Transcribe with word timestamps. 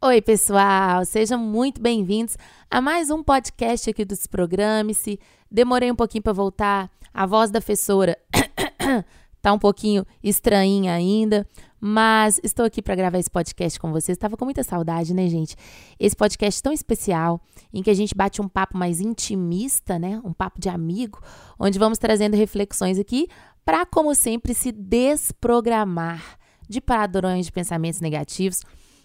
Oi, 0.00 0.22
pessoal, 0.22 1.04
sejam 1.04 1.40
muito 1.40 1.82
bem-vindos 1.82 2.36
a 2.70 2.80
mais 2.80 3.10
um 3.10 3.20
podcast 3.20 3.90
aqui 3.90 4.04
do 4.04 4.14
Desprograme-se. 4.14 5.18
Demorei 5.50 5.90
um 5.90 5.96
pouquinho 5.96 6.22
para 6.22 6.32
voltar, 6.32 6.88
a 7.12 7.26
voz 7.26 7.50
da 7.50 7.60
professora 7.60 8.16
tá 9.42 9.52
um 9.52 9.58
pouquinho 9.58 10.06
estranha 10.22 10.92
ainda, 10.92 11.44
mas 11.80 12.38
estou 12.44 12.64
aqui 12.64 12.80
para 12.80 12.94
gravar 12.94 13.18
esse 13.18 13.28
podcast 13.28 13.80
com 13.80 13.90
vocês. 13.90 14.14
Estava 14.14 14.36
com 14.36 14.44
muita 14.44 14.62
saudade, 14.62 15.12
né, 15.12 15.26
gente? 15.26 15.56
Esse 15.98 16.14
podcast 16.14 16.62
tão 16.62 16.72
especial, 16.72 17.40
em 17.74 17.82
que 17.82 17.90
a 17.90 17.94
gente 17.94 18.14
bate 18.14 18.40
um 18.40 18.48
papo 18.48 18.78
mais 18.78 19.00
intimista, 19.00 19.98
né? 19.98 20.22
Um 20.24 20.32
papo 20.32 20.60
de 20.60 20.68
amigo, 20.68 21.20
onde 21.58 21.76
vamos 21.76 21.98
trazendo 21.98 22.36
reflexões 22.36 23.00
aqui 23.00 23.26
para, 23.64 23.84
como 23.84 24.14
sempre, 24.14 24.54
se 24.54 24.70
desprogramar 24.70 26.38
de 26.68 26.80
padrões 26.80 27.46
de 27.46 27.50
pensamentos 27.52 28.00
negativos 28.00 28.60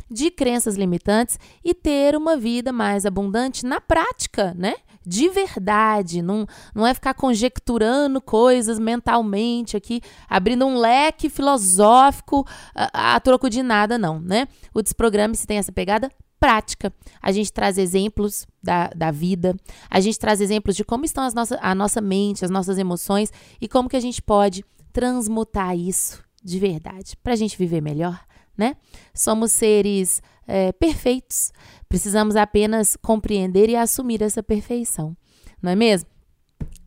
de 0.10 0.30
crenças 0.32 0.76
limitantes 0.76 1.40
e 1.64 1.74
ter 1.74 2.16
uma 2.16 2.38
vida 2.38 2.72
mais 2.72 3.06
abundante 3.06 3.66
na 3.66 3.82
prática, 3.82 4.54
né? 4.56 4.76
De 5.06 5.28
verdade, 5.28 6.22
não, 6.22 6.48
não 6.74 6.88
é 6.88 6.94
ficar 6.94 7.14
conjecturando 7.14 8.22
coisas 8.22 8.80
mentalmente 8.80 9.76
aqui, 9.76 10.02
abrindo 10.30 10.66
um 10.66 10.78
leque 10.78 11.30
filosófico 11.30 12.48
a, 12.74 13.16
a 13.16 13.20
troco 13.20 13.50
de 13.50 13.62
nada, 13.62 13.98
não, 13.98 14.20
né? 14.20 14.48
O 14.74 14.82
desprograma 14.82 15.36
se 15.36 15.46
tem 15.46 15.58
essa 15.58 15.74
pegada 15.74 16.10
prática. 16.40 16.94
A 17.22 17.32
gente 17.32 17.52
traz 17.52 17.78
exemplos 17.78 18.46
da, 18.62 18.90
da 18.90 19.12
vida, 19.12 19.56
a 19.90 20.00
gente 20.00 20.20
traz 20.20 20.42
exemplos 20.42 20.76
de 20.76 20.84
como 20.84 21.06
estão 21.06 21.24
as 21.24 21.34
nossa, 21.34 21.58
a 21.62 21.74
nossa 21.74 22.02
mente, 22.02 22.44
as 22.44 22.52
nossas 22.52 22.78
emoções 22.78 23.32
e 23.62 23.68
como 23.68 23.88
que 23.90 23.96
a 23.96 24.02
gente 24.02 24.22
pode 24.22 24.64
transmutar 24.92 25.76
isso 25.76 26.24
de 26.44 26.60
verdade 26.60 27.16
para 27.24 27.34
a 27.34 27.36
gente 27.36 27.58
viver 27.58 27.82
melhor, 27.82 28.20
né? 28.58 28.76
Somos 29.14 29.52
seres 29.52 30.22
é, 30.48 30.72
perfeitos, 30.72 31.52
precisamos 31.88 32.36
apenas 32.36 32.96
compreender 32.96 33.70
e 33.70 33.76
assumir 33.76 34.22
essa 34.22 34.44
perfeição, 34.44 35.16
não 35.62 35.72
é 35.72 35.76
mesmo? 35.76 36.10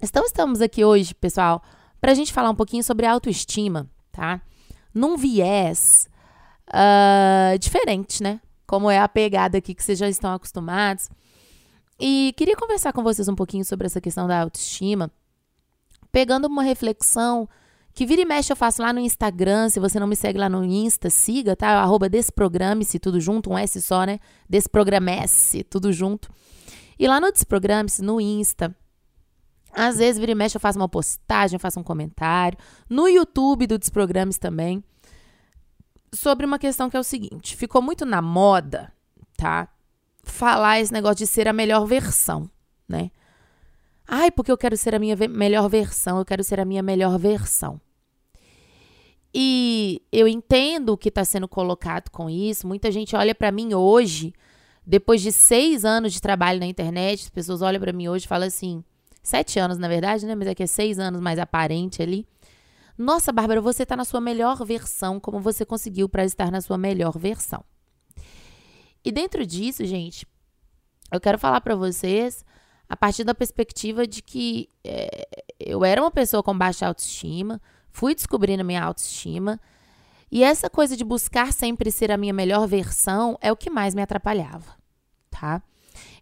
Então, 0.02 0.24
estamos 0.24 0.60
aqui 0.60 0.84
hoje, 0.84 1.14
pessoal, 1.14 1.62
para 2.00 2.12
a 2.12 2.14
gente 2.14 2.32
falar 2.32 2.50
um 2.50 2.54
pouquinho 2.54 2.84
sobre 2.84 3.06
autoestima, 3.06 3.88
tá? 4.12 4.40
Num 4.92 5.16
viés 5.16 6.08
uh, 6.68 7.58
diferente, 7.58 8.22
né? 8.22 8.40
Como 8.66 8.90
é 8.90 8.98
a 8.98 9.08
pegada 9.08 9.58
aqui 9.58 9.74
que 9.74 9.82
vocês 9.82 9.98
já 9.98 10.08
estão 10.08 10.32
acostumados. 10.32 11.08
E 11.98 12.34
queria 12.36 12.56
conversar 12.56 12.92
com 12.92 13.02
vocês 13.02 13.28
um 13.28 13.34
pouquinho 13.34 13.64
sobre 13.64 13.86
essa 13.86 14.00
questão 14.00 14.26
da 14.26 14.40
autoestima, 14.40 15.10
pegando 16.12 16.46
uma 16.46 16.62
reflexão 16.62 17.48
que 17.96 18.04
vira 18.04 18.20
e 18.20 18.26
mexe 18.26 18.52
eu 18.52 18.56
faço 18.56 18.82
lá 18.82 18.92
no 18.92 19.00
Instagram. 19.00 19.70
Se 19.70 19.80
você 19.80 19.98
não 19.98 20.06
me 20.06 20.14
segue 20.14 20.38
lá 20.38 20.50
no 20.50 20.62
Insta, 20.62 21.08
siga, 21.08 21.56
tá? 21.56 21.80
Arroba 21.80 22.10
Desprograme-se, 22.10 22.98
tudo 22.98 23.18
junto, 23.18 23.50
um 23.50 23.56
S 23.56 23.80
só, 23.80 24.04
né? 24.04 24.20
Desprogramece, 24.46 25.64
tudo 25.64 25.90
junto. 25.90 26.30
E 26.98 27.08
lá 27.08 27.18
no 27.18 27.32
Desprograme-se, 27.32 28.02
no 28.02 28.20
Insta, 28.20 28.76
às 29.72 29.96
vezes 29.96 30.20
vira 30.20 30.32
e 30.32 30.34
mexe 30.34 30.58
eu 30.58 30.60
faço 30.60 30.78
uma 30.78 30.90
postagem, 30.90 31.56
eu 31.56 31.60
faço 31.60 31.80
um 31.80 31.82
comentário. 31.82 32.58
No 32.86 33.08
YouTube 33.08 33.66
do 33.66 33.78
Desprogrames 33.78 34.36
também. 34.36 34.84
Sobre 36.12 36.44
uma 36.44 36.58
questão 36.58 36.90
que 36.90 36.98
é 36.98 37.00
o 37.00 37.04
seguinte: 37.04 37.56
ficou 37.56 37.80
muito 37.80 38.04
na 38.04 38.20
moda, 38.20 38.92
tá? 39.38 39.68
Falar 40.22 40.80
esse 40.80 40.92
negócio 40.92 41.16
de 41.16 41.26
ser 41.26 41.48
a 41.48 41.52
melhor 41.52 41.86
versão, 41.86 42.50
né? 42.86 43.10
Ai, 44.06 44.30
porque 44.30 44.52
eu 44.52 44.58
quero 44.58 44.76
ser 44.76 44.94
a 44.94 44.98
minha 44.98 45.16
melhor 45.16 45.66
versão, 45.70 46.18
eu 46.18 46.26
quero 46.26 46.44
ser 46.44 46.60
a 46.60 46.64
minha 46.66 46.82
melhor 46.82 47.18
versão. 47.18 47.80
E 49.38 50.00
eu 50.10 50.26
entendo 50.26 50.94
o 50.94 50.96
que 50.96 51.10
está 51.10 51.22
sendo 51.22 51.46
colocado 51.46 52.08
com 52.08 52.30
isso. 52.30 52.66
Muita 52.66 52.90
gente 52.90 53.14
olha 53.14 53.34
para 53.34 53.52
mim 53.52 53.74
hoje, 53.74 54.32
depois 54.86 55.20
de 55.20 55.30
seis 55.30 55.84
anos 55.84 56.14
de 56.14 56.22
trabalho 56.22 56.58
na 56.58 56.64
internet, 56.64 57.24
as 57.24 57.28
pessoas 57.28 57.60
olham 57.60 57.78
para 57.78 57.92
mim 57.92 58.08
hoje 58.08 58.24
e 58.24 58.28
falam 58.28 58.48
assim, 58.48 58.82
sete 59.22 59.58
anos 59.58 59.76
na 59.76 59.88
verdade, 59.88 60.24
né? 60.24 60.34
Mas 60.34 60.48
aqui 60.48 60.62
é 60.62 60.66
seis 60.66 60.98
anos 60.98 61.20
mais 61.20 61.38
aparente 61.38 62.00
ali. 62.00 62.26
Nossa, 62.96 63.30
Bárbara, 63.30 63.60
você 63.60 63.82
está 63.82 63.94
na 63.94 64.06
sua 64.06 64.22
melhor 64.22 64.64
versão, 64.64 65.20
como 65.20 65.38
você 65.38 65.66
conseguiu 65.66 66.08
para 66.08 66.24
estar 66.24 66.50
na 66.50 66.62
sua 66.62 66.78
melhor 66.78 67.18
versão. 67.18 67.62
E 69.04 69.12
dentro 69.12 69.44
disso, 69.44 69.84
gente, 69.84 70.26
eu 71.12 71.20
quero 71.20 71.38
falar 71.38 71.60
para 71.60 71.76
vocês 71.76 72.42
a 72.88 72.96
partir 72.96 73.22
da 73.22 73.34
perspectiva 73.34 74.06
de 74.06 74.22
que 74.22 74.70
é, 74.82 75.28
eu 75.60 75.84
era 75.84 76.00
uma 76.00 76.10
pessoa 76.10 76.42
com 76.42 76.56
baixa 76.56 76.86
autoestima, 76.86 77.60
fui 77.96 78.14
descobrindo 78.14 78.62
minha 78.62 78.84
autoestima. 78.84 79.58
E 80.30 80.44
essa 80.44 80.68
coisa 80.68 80.94
de 80.94 81.02
buscar 81.02 81.50
sempre 81.50 81.90
ser 81.90 82.12
a 82.12 82.18
minha 82.18 82.32
melhor 82.32 82.66
versão 82.68 83.38
é 83.40 83.50
o 83.50 83.56
que 83.56 83.70
mais 83.70 83.94
me 83.94 84.02
atrapalhava, 84.02 84.76
tá? 85.30 85.62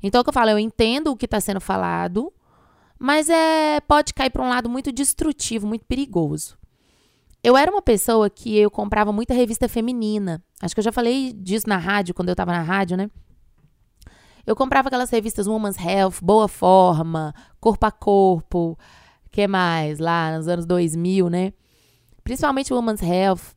Então, 0.01 0.21
o 0.21 0.25
que 0.25 0.31
eu 0.31 0.35
falo, 0.35 0.51
eu 0.51 0.59
entendo 0.59 1.11
o 1.11 1.17
que 1.17 1.25
está 1.25 1.41
sendo 1.41 1.61
falado, 1.61 2.33
mas 2.97 3.29
é 3.29 3.81
pode 3.81 4.15
cair 4.15 4.31
para 4.31 4.45
um 4.45 4.49
lado 4.49 4.71
muito 4.71 4.93
destrutivo, 4.93 5.67
muito 5.67 5.85
perigoso. 5.85 6.57
Eu 7.43 7.57
era 7.57 7.71
uma 7.71 7.83
pessoa 7.83 8.31
que 8.31 8.57
eu 8.57 8.71
comprava 8.71 9.13
muita 9.13 9.35
revista 9.35 9.69
feminina. 9.69 10.43
Acho 10.63 10.75
que 10.75 10.79
eu 10.79 10.85
já 10.85 10.93
falei 10.93 11.33
disso 11.33 11.69
na 11.69 11.77
rádio, 11.77 12.15
quando 12.15 12.29
eu 12.29 12.35
estava 12.35 12.53
na 12.53 12.63
rádio, 12.63 12.97
né? 12.97 13.11
Eu 14.47 14.55
comprava 14.55 14.89
aquelas 14.89 15.11
revistas 15.11 15.49
Woman's 15.49 15.77
Health, 15.77 16.21
Boa 16.23 16.47
Forma, 16.47 17.35
Corpo 17.59 17.85
a 17.85 17.91
Corpo, 17.91 18.79
que 19.33 19.49
mais? 19.49 19.99
Lá 19.99 20.37
nos 20.37 20.47
anos 20.47 20.67
2000, 20.67 21.29
né? 21.29 21.53
Principalmente 22.25 22.73
Women's 22.73 23.03
Health, 23.03 23.55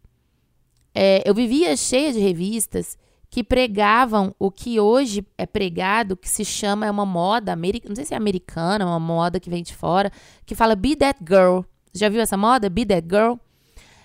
é, 0.94 1.24
eu 1.26 1.34
vivia 1.34 1.76
cheia 1.76 2.12
de 2.12 2.20
revistas 2.20 2.98
que 3.30 3.44
pregavam 3.44 4.34
o 4.40 4.50
que 4.52 4.80
hoje 4.80 5.26
é 5.38 5.46
pregado, 5.46 6.16
que 6.16 6.30
se 6.30 6.46
chama, 6.46 6.86
é 6.86 6.92
uma 6.92 7.06
moda, 7.06 7.56
não 7.56 7.96
sei 7.96 8.06
se 8.06 8.14
é 8.14 8.18
americana, 8.18 8.86
uma 8.86 9.00
moda 9.00 9.40
que 9.40 9.50
vem 9.50 9.64
de 9.64 9.76
fora, 9.76 10.12
que 10.46 10.56
fala 10.56 10.76
Be 10.76 10.96
That 10.96 11.20
Girl. 11.28 11.62
Já 11.94 12.10
viu 12.10 12.22
essa 12.22 12.38
moda? 12.38 12.70
Be 12.70 12.86
That 12.86 13.08
Girl? 13.10 13.36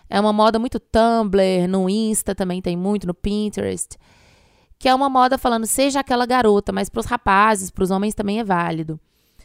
É 0.09 0.21
uma 0.21 0.33
moda 0.33 0.59
muito 0.59 0.79
Tumblr, 0.79 1.67
no 1.69 1.89
Insta 1.89 2.35
também 2.35 2.61
tem 2.61 2.77
muito, 2.77 3.07
no 3.07 3.15
Pinterest. 3.15 3.97
Que 4.79 4.89
é 4.89 4.95
uma 4.95 5.09
moda 5.09 5.39
falando, 5.39 5.67
seja 5.67 6.01
aquela 6.01 6.27
garota, 6.27 6.73
mas 6.73 6.89
para 6.89 7.01
os 7.01 7.07
rapazes, 7.07 7.71
para 7.71 7.85
os 7.85 7.91
homens 7.91 8.15
também 8.15 8.41
é 8.41 8.45
válido. 8.45 9.01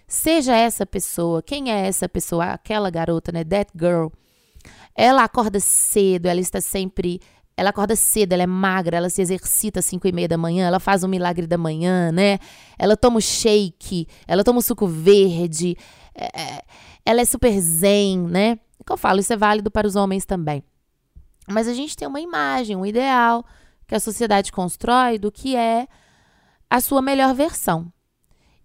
Seja 0.08 0.56
essa 0.56 0.86
pessoa. 0.86 1.42
Quem 1.44 1.72
é 1.72 1.88
essa 1.88 2.10
pessoa? 2.10 2.46
Aquela 2.46 2.90
garota, 2.90 3.32
né? 3.32 3.44
That 3.44 3.72
girl. 3.78 4.08
Ela 4.98 5.24
acorda 5.24 5.60
cedo, 5.60 6.26
ela 6.26 6.42
está 6.42 6.60
sempre. 6.60 7.22
Ela 7.56 7.70
acorda 7.70 7.96
cedo, 7.96 8.34
ela 8.34 8.44
é 8.44 8.48
magra, 8.48 8.98
ela 8.98 9.10
se 9.10 9.22
exercita 9.22 9.80
às 9.80 9.86
5 9.86 10.08
e 10.08 10.12
meia 10.12 10.28
da 10.28 10.38
manhã, 10.38 10.68
ela 10.68 10.80
faz 10.80 11.04
o 11.04 11.08
milagre 11.08 11.48
da 11.48 11.58
manhã, 11.58 12.12
né? 12.12 12.40
Ela 12.78 12.98
toma 12.98 13.18
o 13.18 13.22
shake, 13.22 14.08
ela 14.28 14.44
toma 14.44 14.60
o 14.60 14.62
suco 14.62 14.88
verde, 14.88 15.76
é, 16.14 16.42
é 16.42 16.62
ela 17.06 17.22
é 17.22 17.26
super 17.26 17.58
zen, 17.60 18.20
né? 18.20 18.60
O 18.78 18.84
que 18.84 18.92
eu 18.92 18.98
falo, 18.98 19.20
isso 19.20 19.32
é 19.32 19.38
válido 19.38 19.72
para 19.72 19.88
os 19.88 19.96
homens 19.96 20.26
também. 20.26 20.64
Mas 21.48 21.68
a 21.68 21.74
gente 21.74 21.96
tem 21.96 22.08
uma 22.08 22.20
imagem, 22.20 22.76
um 22.76 22.86
ideal 22.86 23.46
que 23.88 23.96
a 23.96 24.00
sociedade 24.00 24.52
constrói 24.52 25.18
do 25.18 25.32
que 25.32 25.56
é 25.56 25.88
a 26.70 26.82
sua 26.82 27.02
melhor 27.02 27.34
versão. 27.34 27.92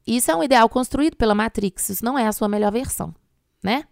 Isso 0.06 0.30
é 0.30 0.34
um 0.34 0.42
ideal 0.42 0.68
construído 0.68 1.16
pela 1.16 1.34
Matrix, 1.34 1.88
isso 1.88 2.04
não 2.04 2.18
é 2.18 2.26
a 2.26 2.32
sua 2.32 2.48
melhor 2.48 2.72
versão, 2.72 3.14
né? 3.62 3.84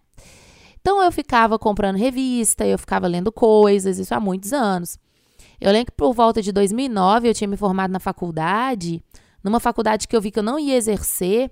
Então 0.80 1.02
eu 1.02 1.12
ficava 1.12 1.58
comprando 1.58 1.96
revista, 1.96 2.66
eu 2.66 2.78
ficava 2.78 3.06
lendo 3.06 3.30
coisas, 3.30 3.98
isso 3.98 4.14
há 4.14 4.20
muitos 4.20 4.52
anos. 4.52 4.98
Eu 5.60 5.70
lembro 5.72 5.92
que 5.92 5.96
por 5.96 6.14
volta 6.14 6.40
de 6.40 6.52
2009 6.52 7.28
eu 7.28 7.34
tinha 7.34 7.48
me 7.48 7.56
formado 7.56 7.90
na 7.90 8.00
faculdade, 8.00 9.02
numa 9.44 9.60
faculdade 9.60 10.08
que 10.08 10.16
eu 10.16 10.20
vi 10.20 10.30
que 10.30 10.38
eu 10.38 10.42
não 10.42 10.58
ia 10.58 10.76
exercer. 10.76 11.50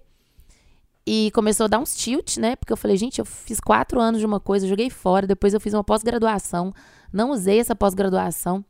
E 1.06 1.31
começou 1.33 1.65
a 1.65 1.69
dar 1.69 1.78
uns 1.78 1.97
tilt, 1.97 2.37
né? 2.37 2.55
Porque 2.55 2.72
eu 2.72 2.77
falei, 2.77 2.97
gente, 2.97 3.19
eu 3.19 3.25
fiz 3.25 3.61
quatro 3.61 3.99
anos 3.99 4.21
de 4.21 4.27
uma 4.27 4.39
coisa, 4.39 4.69
joguei 4.69 4.91
fora, 4.91 5.27
depois 5.27 5.55
eu 5.55 5.60
fiz 5.60 5.72
uma 5.72 5.83
pós-graduação, 5.83 6.75
não 7.10 7.31
usei 7.31 7.59
essa 7.59 7.75
pós-graduação. 7.75 8.62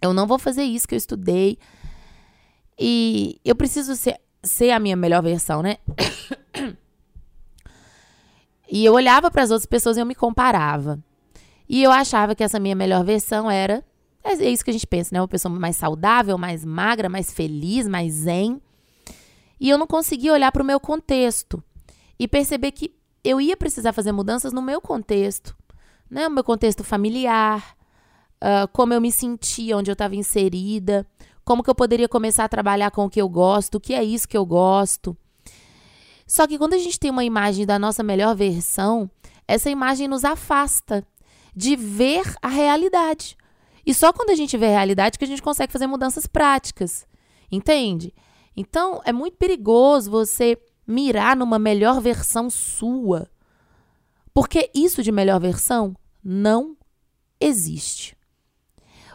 Eu 0.00 0.12
não 0.12 0.24
vou 0.24 0.38
fazer 0.38 0.62
isso 0.62 0.86
que 0.86 0.94
eu 0.94 0.98
estudei. 0.98 1.58
E 2.78 3.40
eu 3.44 3.56
preciso 3.56 3.96
ser, 3.96 4.20
ser 4.40 4.70
a 4.70 4.78
minha 4.78 4.94
melhor 4.94 5.20
versão, 5.20 5.60
né? 5.60 5.78
E 8.70 8.84
eu 8.84 8.92
olhava 8.92 9.30
para 9.30 9.42
as 9.42 9.50
outras 9.50 9.66
pessoas 9.66 9.96
e 9.96 10.00
eu 10.00 10.06
me 10.06 10.14
comparava. 10.14 11.02
E 11.68 11.82
eu 11.82 11.90
achava 11.90 12.34
que 12.34 12.44
essa 12.44 12.58
minha 12.58 12.74
melhor 12.74 13.04
versão 13.04 13.50
era. 13.50 13.84
É, 14.22 14.32
é 14.32 14.50
isso 14.50 14.64
que 14.64 14.70
a 14.70 14.72
gente 14.72 14.86
pensa, 14.86 15.10
né? 15.12 15.20
Uma 15.20 15.28
pessoa 15.28 15.52
mais 15.52 15.76
saudável, 15.76 16.36
mais 16.36 16.64
magra, 16.64 17.08
mais 17.08 17.32
feliz, 17.32 17.88
mais 17.88 18.12
zen. 18.12 18.60
E 19.60 19.68
eu 19.68 19.78
não 19.78 19.86
conseguia 19.86 20.32
olhar 20.32 20.52
para 20.52 20.62
o 20.62 20.66
meu 20.66 20.78
contexto 20.78 21.62
e 22.18 22.28
perceber 22.28 22.72
que 22.72 22.94
eu 23.24 23.40
ia 23.40 23.56
precisar 23.56 23.92
fazer 23.92 24.12
mudanças 24.12 24.52
no 24.52 24.62
meu 24.62 24.80
contexto, 24.80 25.56
né? 26.10 26.28
O 26.28 26.30
meu 26.30 26.44
contexto 26.44 26.84
familiar, 26.84 27.76
uh, 28.42 28.68
como 28.72 28.94
eu 28.94 29.00
me 29.00 29.10
sentia, 29.10 29.76
onde 29.76 29.90
eu 29.90 29.94
estava 29.94 30.14
inserida, 30.14 31.06
como 31.44 31.62
que 31.62 31.70
eu 31.70 31.74
poderia 31.74 32.08
começar 32.08 32.44
a 32.44 32.48
trabalhar 32.48 32.90
com 32.90 33.04
o 33.04 33.10
que 33.10 33.20
eu 33.20 33.28
gosto, 33.28 33.76
o 33.76 33.80
que 33.80 33.94
é 33.94 34.04
isso 34.04 34.28
que 34.28 34.36
eu 34.36 34.46
gosto. 34.46 35.16
Só 36.28 36.46
que 36.46 36.58
quando 36.58 36.74
a 36.74 36.78
gente 36.78 37.00
tem 37.00 37.10
uma 37.10 37.24
imagem 37.24 37.64
da 37.64 37.78
nossa 37.78 38.02
melhor 38.02 38.36
versão, 38.36 39.10
essa 39.48 39.70
imagem 39.70 40.06
nos 40.06 40.26
afasta 40.26 41.02
de 41.56 41.74
ver 41.74 42.34
a 42.42 42.48
realidade. 42.48 43.34
E 43.84 43.94
só 43.94 44.12
quando 44.12 44.28
a 44.28 44.34
gente 44.34 44.54
vê 44.58 44.66
a 44.66 44.76
realidade 44.76 45.18
que 45.18 45.24
a 45.24 45.28
gente 45.28 45.40
consegue 45.40 45.72
fazer 45.72 45.86
mudanças 45.86 46.26
práticas. 46.26 47.06
Entende? 47.50 48.14
Então, 48.54 49.00
é 49.06 49.12
muito 49.12 49.38
perigoso 49.38 50.10
você 50.10 50.58
mirar 50.86 51.34
numa 51.34 51.58
melhor 51.58 51.98
versão 51.98 52.50
sua. 52.50 53.30
Porque 54.34 54.70
isso 54.74 55.02
de 55.02 55.10
melhor 55.10 55.40
versão 55.40 55.96
não 56.22 56.76
existe. 57.40 58.14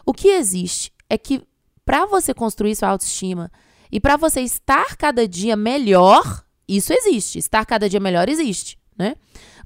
O 0.04 0.12
que 0.12 0.28
existe 0.28 0.92
é 1.08 1.16
que 1.16 1.46
para 1.84 2.06
você 2.06 2.34
construir 2.34 2.74
sua 2.74 2.88
autoestima 2.88 3.52
e 3.92 4.00
para 4.00 4.16
você 4.16 4.40
estar 4.40 4.96
cada 4.96 5.28
dia 5.28 5.54
melhor, 5.54 6.44
isso 6.68 6.92
existe. 6.92 7.38
Estar 7.38 7.64
cada 7.64 7.88
dia 7.88 8.00
melhor 8.00 8.28
existe, 8.28 8.78
né? 8.96 9.16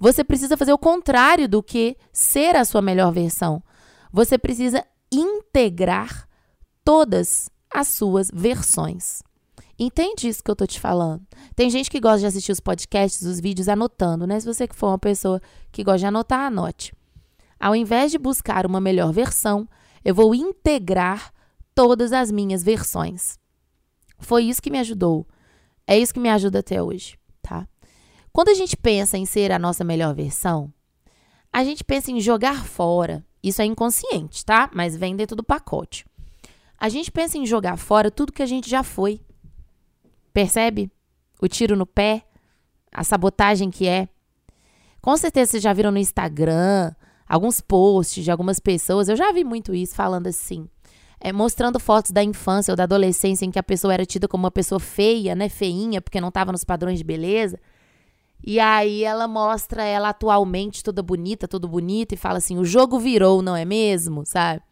Você 0.01 0.23
precisa 0.23 0.57
fazer 0.57 0.73
o 0.73 0.79
contrário 0.79 1.49
do 1.49 1.63
que 1.63 1.97
ser 2.13 2.57
a 2.57 2.65
sua 2.65 2.83
melhor 2.83 3.13
versão. 3.13 3.63
Você 4.13 4.39
precisa 4.39 4.85
integrar 5.13 6.29
todas 6.85 7.51
as 7.73 7.89
suas 7.89 8.31
versões. 8.33 9.23
Entende 9.79 10.29
isso 10.29 10.43
que 10.43 10.51
eu 10.51 10.57
tô 10.57 10.67
te 10.67 10.81
falando? 10.81 11.23
Tem 11.55 11.71
gente 11.71 11.89
que 11.89 12.01
gosta 12.01 12.21
de 12.21 12.27
assistir 12.27 12.51
os 12.51 12.59
podcasts, 12.59 13.23
os 13.23 13.39
vídeos 13.39 13.69
anotando, 13.69 14.27
né? 14.27 14.41
Se 14.41 14.47
você 14.47 14.67
for 14.73 14.89
uma 14.89 14.99
pessoa 14.99 15.41
que 15.71 15.85
gosta 15.85 15.99
de 15.99 16.07
anotar, 16.07 16.41
anote. 16.41 16.93
Ao 17.61 17.77
invés 17.77 18.11
de 18.11 18.19
buscar 18.19 18.67
uma 18.67 18.81
melhor 18.81 19.13
versão, 19.13 19.69
eu 20.05 20.15
vou 20.15 20.35
integrar 20.35 21.33
todas 21.75 22.13
as 22.13 22.31
minhas 22.31 22.63
versões. 22.63 23.39
Foi 24.19 24.45
isso 24.45 24.61
que 24.61 24.71
me 24.71 24.79
ajudou. 24.79 25.27
É 25.89 25.99
isso 25.99 26.13
que 26.13 26.21
me 26.21 26.29
ajuda 26.29 26.59
até 26.59 26.83
hoje, 26.83 27.19
tá? 27.41 27.67
Quando 28.31 28.51
a 28.51 28.55
gente 28.55 28.77
pensa 28.77 29.17
em 29.17 29.25
ser 29.25 29.51
a 29.51 29.59
nossa 29.59 29.83
melhor 29.83 30.15
versão, 30.15 30.71
a 31.51 31.65
gente 31.65 31.83
pensa 31.83 32.11
em 32.11 32.21
jogar 32.21 32.67
fora. 32.67 33.25
Isso 33.43 33.63
é 33.63 33.65
inconsciente, 33.65 34.45
tá? 34.45 34.69
Mas 34.75 34.95
vem 34.95 35.17
dentro 35.17 35.35
do 35.35 35.43
pacote. 35.43 36.05
A 36.79 36.91
gente 36.91 37.11
pensa 37.11 37.39
em 37.39 37.47
jogar 37.47 37.79
fora 37.79 38.11
tudo 38.11 38.35
que 38.35 38.43
a 38.43 38.47
gente 38.47 38.69
já 38.69 38.83
foi. 38.83 39.19
Percebe? 40.31 40.93
O 41.41 41.49
tiro 41.49 41.75
no 41.75 41.87
pé, 41.87 42.27
a 42.93 43.03
sabotagem 43.03 43.71
que 43.71 43.89
é. 43.89 44.11
Com 45.01 45.17
certeza 45.17 45.53
vocês 45.53 45.63
já 45.63 45.73
viram 45.73 45.91
no 45.91 45.99
Instagram 45.99 46.93
alguns 47.27 47.63
posts 47.63 48.23
de 48.23 48.31
algumas 48.31 48.61
pessoas. 48.61 49.09
Eu 49.09 49.17
já 49.17 49.33
vi 49.33 49.43
muito 49.43 49.75
isso 49.75 49.95
falando 49.95 50.27
assim. 50.27 50.69
É, 51.21 51.33
mostrando 51.33 51.81
fotos 51.81 52.13
da 52.13 52.23
infância 52.23 52.73
ou 52.73 52.77
da 52.77 52.85
adolescência 52.85 53.45
em 53.45 53.51
que 53.51 53.59
a 53.59 53.63
pessoa 53.63 53.93
era 53.93 54.07
tida 54.07 54.29
como 54.29 54.45
uma 54.45 54.51
pessoa 54.51 54.79
feia, 54.79 55.35
né? 55.35 55.49
Feinha, 55.49 56.01
porque 56.01 56.21
não 56.21 56.29
estava 56.29 56.53
nos 56.53 56.65
padrões 56.65 56.99
de 56.99 57.05
beleza. 57.05 57.59
E 58.45 58.61
aí 58.61 59.03
ela 59.03 59.27
mostra 59.27 59.83
ela 59.83 60.11
atualmente 60.11 60.83
toda 60.85 61.03
bonita, 61.03 61.49
tudo 61.49 61.67
bonito, 61.67 62.13
e 62.13 62.17
fala 62.17 62.39
assim: 62.39 62.57
o 62.57 62.65
jogo 62.65 62.99
virou, 62.99 63.43
não 63.43 63.57
é 63.57 63.65
mesmo? 63.65 64.25
Sabe? 64.25 64.63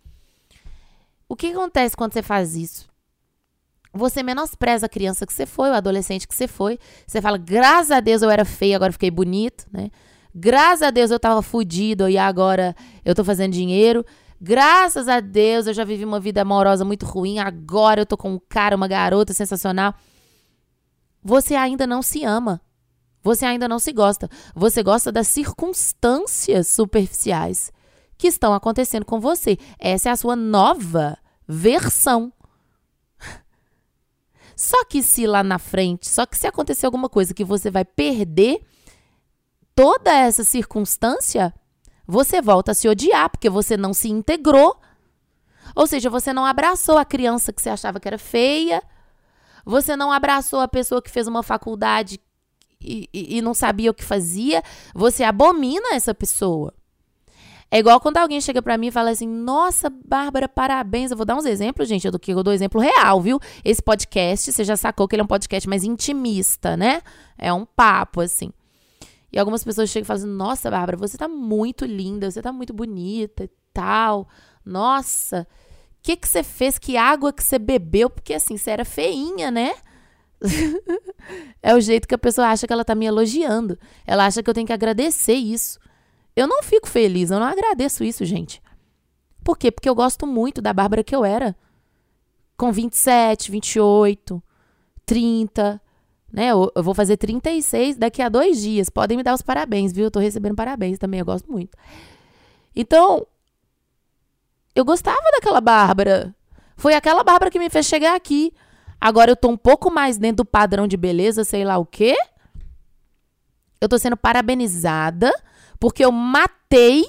O 1.28 1.34
que 1.34 1.48
acontece 1.48 1.96
quando 1.96 2.12
você 2.12 2.22
faz 2.22 2.54
isso? 2.54 2.88
Você 3.93 4.22
menospreza 4.22 4.87
a 4.87 4.88
criança 4.88 5.26
que 5.26 5.32
você 5.32 5.46
foi, 5.46 5.70
o 5.70 5.75
adolescente 5.75 6.28
que 6.28 6.34
você 6.34 6.46
foi. 6.46 6.78
Você 7.06 7.20
fala, 7.20 7.38
graças 7.38 7.90
a 7.90 8.00
Deus 8.00 8.22
eu 8.22 8.31
era 8.31 8.44
feia, 8.44 8.76
agora 8.76 8.93
fiquei 8.93 9.10
bonito, 9.10 9.66
né? 9.72 9.90
Graças 10.34 10.82
a 10.82 10.90
Deus 10.90 11.10
eu 11.10 11.19
tava 11.19 11.40
fudido 11.40 12.08
e 12.08 12.19
agora 12.19 12.76
eu 13.04 13.14
tô 13.14 13.25
fazendo 13.25 13.52
dinheiro. 13.52 14.04
Graças 14.40 15.08
a 15.08 15.20
Deus 15.20 15.66
eu 15.66 15.74
já 15.74 15.84
vivi 15.84 16.04
uma 16.04 16.20
vida 16.20 16.42
amorosa 16.42 16.84
muito 16.84 17.06
ruim, 17.06 17.38
agora 17.38 18.02
eu 18.02 18.06
tô 18.06 18.16
com 18.16 18.34
um 18.34 18.40
cara, 18.48 18.76
uma 18.76 18.88
garota 18.88 19.32
sensacional. 19.32 19.94
Você 21.22 21.54
ainda 21.54 21.86
não 21.86 22.02
se 22.02 22.24
ama. 22.24 22.60
Você 23.22 23.44
ainda 23.44 23.66
não 23.66 23.80
se 23.80 23.92
gosta. 23.92 24.30
Você 24.54 24.82
gosta 24.82 25.10
das 25.10 25.26
circunstâncias 25.26 26.68
superficiais 26.68 27.72
que 28.16 28.28
estão 28.28 28.54
acontecendo 28.54 29.04
com 29.04 29.18
você. 29.18 29.58
Essa 29.78 30.10
é 30.10 30.12
a 30.12 30.16
sua 30.16 30.36
nova 30.36 31.18
versão. 31.46 32.32
Só 34.54 34.84
que 34.84 35.02
se 35.02 35.26
lá 35.26 35.42
na 35.42 35.58
frente, 35.58 36.08
só 36.08 36.24
que 36.24 36.38
se 36.38 36.46
acontecer 36.46 36.86
alguma 36.86 37.08
coisa 37.08 37.34
que 37.34 37.44
você 37.44 37.70
vai 37.70 37.84
perder 37.84 38.60
toda 39.74 40.10
essa 40.12 40.44
circunstância, 40.44 41.52
você 42.06 42.41
volta 42.41 42.73
a 42.73 42.75
se 42.75 42.88
odiar, 42.88 43.31
porque 43.31 43.50
você 43.50 43.76
não 43.76 43.93
se 43.93 44.08
integrou. 44.08 44.81
Ou 45.75 45.87
seja, 45.87 46.08
você 46.08 46.32
não 46.32 46.44
abraçou 46.44 46.97
a 46.97 47.05
criança 47.05 47.53
que 47.53 47.61
você 47.61 47.70
achava 47.70 47.99
que 47.99 48.08
era 48.08 48.19
feia, 48.19 48.82
você 49.64 49.97
não 49.97 50.12
abraçou 50.12 50.61
a 50.61 50.69
pessoa 50.69 51.03
que 51.03 51.11
fez 51.11 51.26
uma 51.26 51.43
faculdade 51.43 52.20
e, 52.81 53.08
e, 53.12 53.38
e 53.38 53.43
não 53.43 53.53
sabia 53.53 53.91
o 53.91 53.94
que 53.94 54.05
fazia, 54.05 54.62
você 54.94 55.25
abomina 55.25 55.94
essa 55.94 56.14
pessoa. 56.14 56.73
É 57.69 57.79
igual 57.81 58.00
quando 58.00 58.19
alguém 58.19 58.41
chega 58.41 58.62
para 58.62 58.79
mim 58.79 58.87
e 58.87 58.93
fala 58.93 59.11
assim: 59.11 59.26
Nossa, 59.26 59.91
Bárbara, 59.91 60.49
parabéns. 60.49 61.11
Eu 61.11 61.17
vou 61.17 61.26
dar 61.26 61.35
uns 61.35 61.44
exemplos, 61.44 61.88
gente. 61.88 62.05
Eu 62.05 62.12
do 62.12 62.19
que 62.19 62.32
eu 62.32 62.43
dou 62.43 62.53
exemplo 62.53 62.81
real, 62.81 63.20
viu? 63.20 63.41
Esse 63.64 63.82
podcast, 63.82 64.53
você 64.53 64.62
já 64.62 64.76
sacou 64.76 65.08
que 65.08 65.17
ele 65.17 65.23
é 65.23 65.25
um 65.25 65.29
podcast 65.29 65.69
mais 65.69 65.82
intimista, 65.82 66.76
né? 66.76 67.03
É 67.37 67.53
um 67.53 67.64
papo, 67.64 68.20
assim. 68.20 68.53
E 69.32 69.38
algumas 69.38 69.64
pessoas 69.64 69.90
chegam 69.90 70.05
e 70.05 70.06
falam 70.06 70.23
assim: 70.23 70.32
Nossa, 70.32 70.70
Bárbara, 70.70 70.96
você 70.96 71.17
tá 71.17 71.28
muito 71.28 71.84
linda, 71.84 72.31
você 72.31 72.40
tá 72.40 72.52
muito 72.52 72.73
bonita 72.73 73.44
e 73.44 73.50
tal. 73.73 74.28
Nossa, 74.64 75.46
o 75.99 76.02
que, 76.02 76.17
que 76.17 76.28
você 76.28 76.43
fez? 76.43 76.78
Que 76.78 76.96
água 76.96 77.32
que 77.32 77.43
você 77.43 77.58
bebeu? 77.58 78.08
Porque 78.08 78.34
assim, 78.34 78.56
você 78.56 78.70
era 78.70 78.84
feinha, 78.84 79.50
né? 79.50 79.75
é 81.62 81.75
o 81.75 81.81
jeito 81.81 82.06
que 82.06 82.14
a 82.14 82.19
pessoa 82.19 82.49
acha 82.49 82.67
que 82.67 82.73
ela 82.73 82.84
tá 82.84 82.94
me 82.94 83.06
elogiando. 83.06 83.78
Ela 84.06 84.26
acha 84.26 84.43
que 84.43 84.50
eu 84.50 84.55
tenho 84.55 84.67
que 84.67 84.73
agradecer 84.73 85.34
isso. 85.34 85.79
Eu 86.34 86.46
não 86.46 86.62
fico 86.62 86.88
feliz, 86.88 87.31
eu 87.31 87.40
não 87.40 87.46
agradeço 87.46 88.05
isso, 88.05 88.25
gente. 88.25 88.62
Por 89.43 89.56
quê? 89.56 89.70
Porque 89.70 89.88
eu 89.88 89.94
gosto 89.94 90.26
muito 90.26 90.61
da 90.61 90.72
Bárbara 90.72 91.05
que 91.05 91.14
eu 91.14 91.25
era. 91.25 91.56
Com 92.56 92.72
27, 92.72 93.50
28, 93.50 94.43
30, 95.05 95.81
né? 96.36 96.48
Eu, 96.48 96.70
eu, 96.76 96.82
vou 96.82 96.92
fazer 96.92 97.16
36 97.16 97.96
daqui 97.96 98.20
a 98.20 98.28
dois 98.28 98.60
dias. 98.60 98.90
Podem 98.90 99.16
me 99.16 99.22
dar 99.22 99.32
os 99.32 99.40
parabéns, 99.40 99.90
viu? 99.90 100.04
Eu 100.04 100.10
tô 100.10 100.20
recebendo 100.20 100.54
parabéns 100.54 100.98
também, 100.98 101.18
eu 101.18 101.24
gosto 101.24 101.50
muito. 101.50 101.74
Então, 102.76 103.26
eu 104.74 104.84
gostava 104.84 105.22
daquela 105.32 105.62
Bárbara. 105.62 106.36
Foi 106.76 106.92
aquela 106.92 107.24
Bárbara 107.24 107.50
que 107.50 107.58
me 107.58 107.70
fez 107.70 107.86
chegar 107.86 108.14
aqui. 108.14 108.52
Agora 109.00 109.30
eu 109.30 109.36
tô 109.36 109.48
um 109.48 109.56
pouco 109.56 109.90
mais 109.90 110.18
dentro 110.18 110.36
do 110.36 110.44
padrão 110.44 110.86
de 110.86 110.98
beleza, 110.98 111.42
sei 111.42 111.64
lá 111.64 111.78
o 111.78 111.86
quê. 111.86 112.14
Eu 113.80 113.88
tô 113.88 113.98
sendo 113.98 114.16
parabenizada 114.16 115.32
porque 115.80 116.04
eu 116.04 116.12
matei 116.12 117.06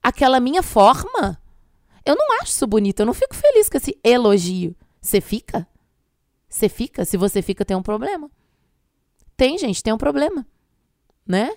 aquela 0.00 0.38
minha 0.38 0.62
forma. 0.62 1.40
Eu 2.06 2.14
não 2.14 2.40
acho 2.40 2.52
isso 2.52 2.66
bonito, 2.68 3.00
eu 3.00 3.06
não 3.06 3.14
fico 3.14 3.34
feliz 3.34 3.68
com 3.68 3.76
esse 3.76 3.98
elogio. 4.04 4.76
Você 5.00 5.20
fica? 5.20 5.66
Você 6.48 6.68
fica? 6.68 7.04
Se 7.04 7.16
você 7.16 7.42
fica, 7.42 7.64
tem 7.64 7.76
um 7.76 7.82
problema. 7.82 8.30
Tem, 9.40 9.56
gente, 9.56 9.82
tem 9.82 9.90
um 9.90 9.96
problema, 9.96 10.46
né? 11.26 11.54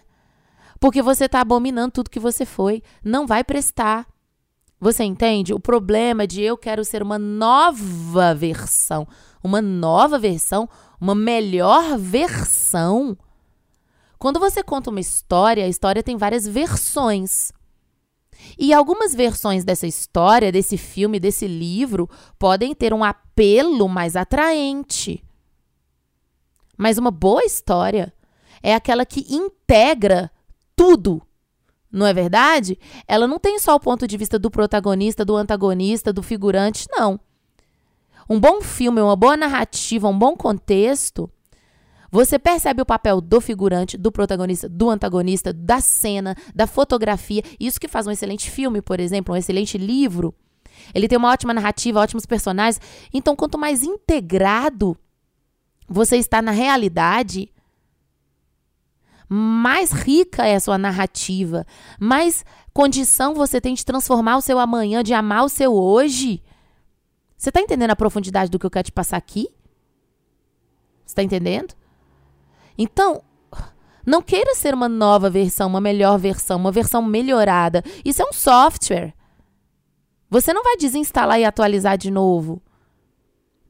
Porque 0.80 1.02
você 1.02 1.26
está 1.26 1.42
abominando 1.42 1.92
tudo 1.92 2.10
que 2.10 2.18
você 2.18 2.46
foi. 2.46 2.82
Não 3.04 3.28
vai 3.28 3.44
prestar. 3.44 4.08
Você 4.80 5.04
entende? 5.04 5.54
O 5.54 5.60
problema 5.60 6.24
é 6.24 6.28
de 6.28 6.42
eu 6.42 6.58
quero 6.58 6.86
ser 6.86 7.04
uma 7.04 7.20
nova 7.20 8.34
versão. 8.34 9.06
Uma 9.44 9.62
nova 9.62 10.18
versão, 10.18 10.70
uma 10.98 11.14
melhor 11.14 11.98
versão. 11.98 13.18
Quando 14.18 14.40
você 14.40 14.64
conta 14.64 14.90
uma 14.90 15.02
história, 15.02 15.66
a 15.66 15.68
história 15.68 16.02
tem 16.02 16.16
várias 16.16 16.48
versões. 16.48 17.52
E 18.58 18.74
algumas 18.74 19.14
versões 19.14 19.66
dessa 19.66 19.86
história, 19.86 20.54
desse 20.54 20.78
filme, 20.78 21.20
desse 21.20 21.48
livro, 21.48 22.10
podem 22.40 22.74
ter 22.74 22.94
um 22.94 23.04
apelo 23.04 23.90
mais 23.90 24.16
atraente. 24.16 25.22
Mas 26.78 26.98
uma 26.98 27.12
boa 27.12 27.44
história 27.44 28.14
é 28.62 28.74
aquela 28.74 29.06
que 29.06 29.26
integra 29.34 30.32
tudo. 30.76 31.22
Não 31.92 32.06
é 32.06 32.14
verdade? 32.14 32.80
Ela 33.08 33.28
não 33.28 33.38
tem 33.40 33.60
só 33.60 33.76
o 33.76 33.80
ponto 33.80 34.08
de 34.08 34.18
vista 34.18 34.40
do 34.40 34.50
protagonista, 34.50 35.24
do 35.24 35.36
antagonista, 35.36 36.12
do 36.12 36.24
figurante, 36.24 36.88
não. 36.90 37.20
Um 38.30 38.40
bom 38.40 38.62
filme, 38.62 39.02
uma 39.02 39.16
boa 39.16 39.38
narrativa, 39.38 40.08
um 40.08 40.18
bom 40.18 40.36
contexto, 40.36 41.30
você 42.14 42.38
percebe 42.38 42.80
o 42.80 42.86
papel 42.86 43.20
do 43.20 43.42
figurante, 43.42 43.98
do 43.98 44.12
protagonista, 44.12 44.70
do 44.70 44.88
antagonista, 44.88 45.52
da 45.52 45.82
cena, 45.82 46.36
da 46.54 46.68
fotografia. 46.68 47.42
Isso 47.60 47.80
que 47.80 47.88
faz 47.88 48.06
um 48.06 48.12
excelente 48.12 48.52
filme, 48.52 48.84
por 48.84 49.00
exemplo, 49.00 49.34
um 49.34 49.38
excelente 49.38 49.80
livro. 49.80 50.32
Ele 50.94 51.08
tem 51.08 51.18
uma 51.18 51.32
ótima 51.32 51.56
narrativa, 51.56 52.00
ótimos 52.00 52.28
personagens. 52.28 52.80
Então, 53.12 53.36
quanto 53.36 53.58
mais 53.58 53.82
integrado 53.82 54.96
você 55.88 56.18
está 56.18 56.42
na 56.42 56.52
realidade, 56.52 57.52
mais 59.30 59.92
rica 59.92 60.46
é 60.46 60.56
a 60.56 60.60
sua 60.60 60.78
narrativa, 60.78 61.66
mais 62.00 62.46
condição 62.74 63.34
você 63.34 63.60
tem 63.60 63.74
de 63.74 63.86
transformar 63.86 64.38
o 64.38 64.42
seu 64.42 64.60
amanhã, 64.60 65.04
de 65.04 65.14
amar 65.14 65.46
o 65.46 65.50
seu 65.50 65.74
hoje. 65.74 66.42
Você 67.38 67.50
está 67.50 67.60
entendendo 67.60 67.92
a 67.92 67.96
profundidade 67.96 68.52
do 68.52 68.60
que 68.60 68.66
eu 68.66 68.72
quero 68.72 68.86
te 68.86 68.92
passar 68.92 69.18
aqui? 69.18 69.48
Você 71.06 71.12
está 71.12 71.24
entendendo? 71.24 71.74
Então, 72.78 73.24
não 74.06 74.22
queira 74.22 74.54
ser 74.56 74.74
uma 74.74 74.90
nova 74.90 75.30
versão, 75.30 75.68
uma 75.68 75.82
melhor 75.82 76.18
versão, 76.18 76.58
uma 76.58 76.72
versão 76.72 77.02
melhorada. 77.02 77.84
Isso 78.04 78.22
é 78.22 78.26
um 78.26 78.34
software. 78.34 79.14
Você 80.30 80.54
não 80.54 80.64
vai 80.64 80.76
desinstalar 80.78 81.40
e 81.40 81.46
atualizar 81.46 81.98
de 81.98 82.10
novo. 82.10 82.62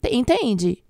Entende? 0.10 0.84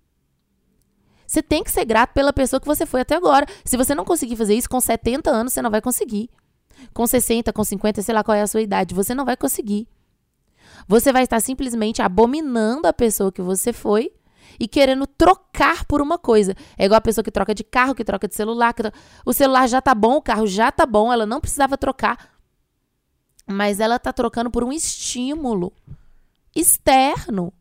Você 1.33 1.41
tem 1.41 1.63
que 1.63 1.71
ser 1.71 1.83
grato 1.83 2.13
pela 2.13 2.31
pessoa 2.31 2.59
que 2.59 2.67
você 2.67 2.85
foi 2.85 3.01
até 3.01 3.15
agora. 3.15 3.47
Se 3.65 3.75
você 3.75 3.95
não 3.95 4.05
conseguir 4.05 4.35
fazer 4.35 4.53
isso 4.53 4.69
com 4.69 4.79
70 4.79 5.31
anos, 5.31 5.51
você 5.51 5.63
não 5.63 5.71
vai 5.71 5.81
conseguir. 5.81 6.29
Com 6.93 7.07
60, 7.07 7.51
com 7.51 7.63
50, 7.63 8.03
sei 8.03 8.13
lá 8.13 8.23
qual 8.23 8.37
é 8.37 8.43
a 8.43 8.45
sua 8.45 8.61
idade, 8.61 8.93
você 8.93 9.15
não 9.15 9.25
vai 9.25 9.35
conseguir. 9.35 9.87
Você 10.87 11.11
vai 11.11 11.23
estar 11.23 11.39
simplesmente 11.39 12.03
abominando 12.03 12.85
a 12.85 12.93
pessoa 12.93 13.31
que 13.31 13.41
você 13.41 13.73
foi 13.73 14.13
e 14.59 14.67
querendo 14.67 15.07
trocar 15.07 15.85
por 15.85 16.03
uma 16.03 16.19
coisa. 16.19 16.53
É 16.77 16.85
igual 16.85 16.99
a 16.99 17.01
pessoa 17.01 17.23
que 17.23 17.31
troca 17.31 17.55
de 17.55 17.63
carro, 17.63 17.95
que 17.95 18.03
troca 18.03 18.27
de 18.27 18.35
celular. 18.35 18.75
O 19.25 19.33
celular 19.33 19.67
já 19.67 19.81
tá 19.81 19.95
bom, 19.95 20.17
o 20.17 20.21
carro 20.21 20.45
já 20.45 20.71
tá 20.71 20.85
bom, 20.85 21.11
ela 21.11 21.25
não 21.25 21.41
precisava 21.41 21.75
trocar. 21.79 22.29
Mas 23.47 23.79
ela 23.79 23.97
tá 23.97 24.13
trocando 24.13 24.51
por 24.51 24.63
um 24.63 24.71
estímulo 24.71 25.73
externo. 26.55 27.51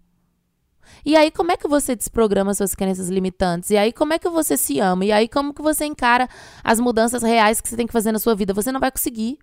E 1.05 1.17
aí, 1.17 1.31
como 1.31 1.53
é 1.53 1.57
que 1.57 1.67
você 1.67 1.97
desprograma 1.97 2.55
suas 2.55 2.75
crenças 2.75 3.09
limitantes? 3.09 3.71
E 3.71 3.77
aí, 3.77 3.93
como 3.93 4.13
é 4.13 4.19
que 4.19 4.29
você 4.29 4.57
se 4.57 4.79
ama? 4.79 5.05
E 5.05 5.13
aí, 5.13 5.29
como 5.29 5.53
que 5.53 5.63
você 5.63 5.85
encara 5.85 6.29
as 6.63 6.79
mudanças 6.79 7.23
reais 7.23 7.61
que 7.61 7.69
você 7.69 7.77
tem 7.77 7.87
que 7.87 7.93
fazer 7.93 8.13
na 8.13 8.19
sua 8.19 8.35
vida? 8.35 8.55
Você 8.55 8.71
não 8.71 8.81
vai 8.81 8.91
conseguir. 8.91 9.39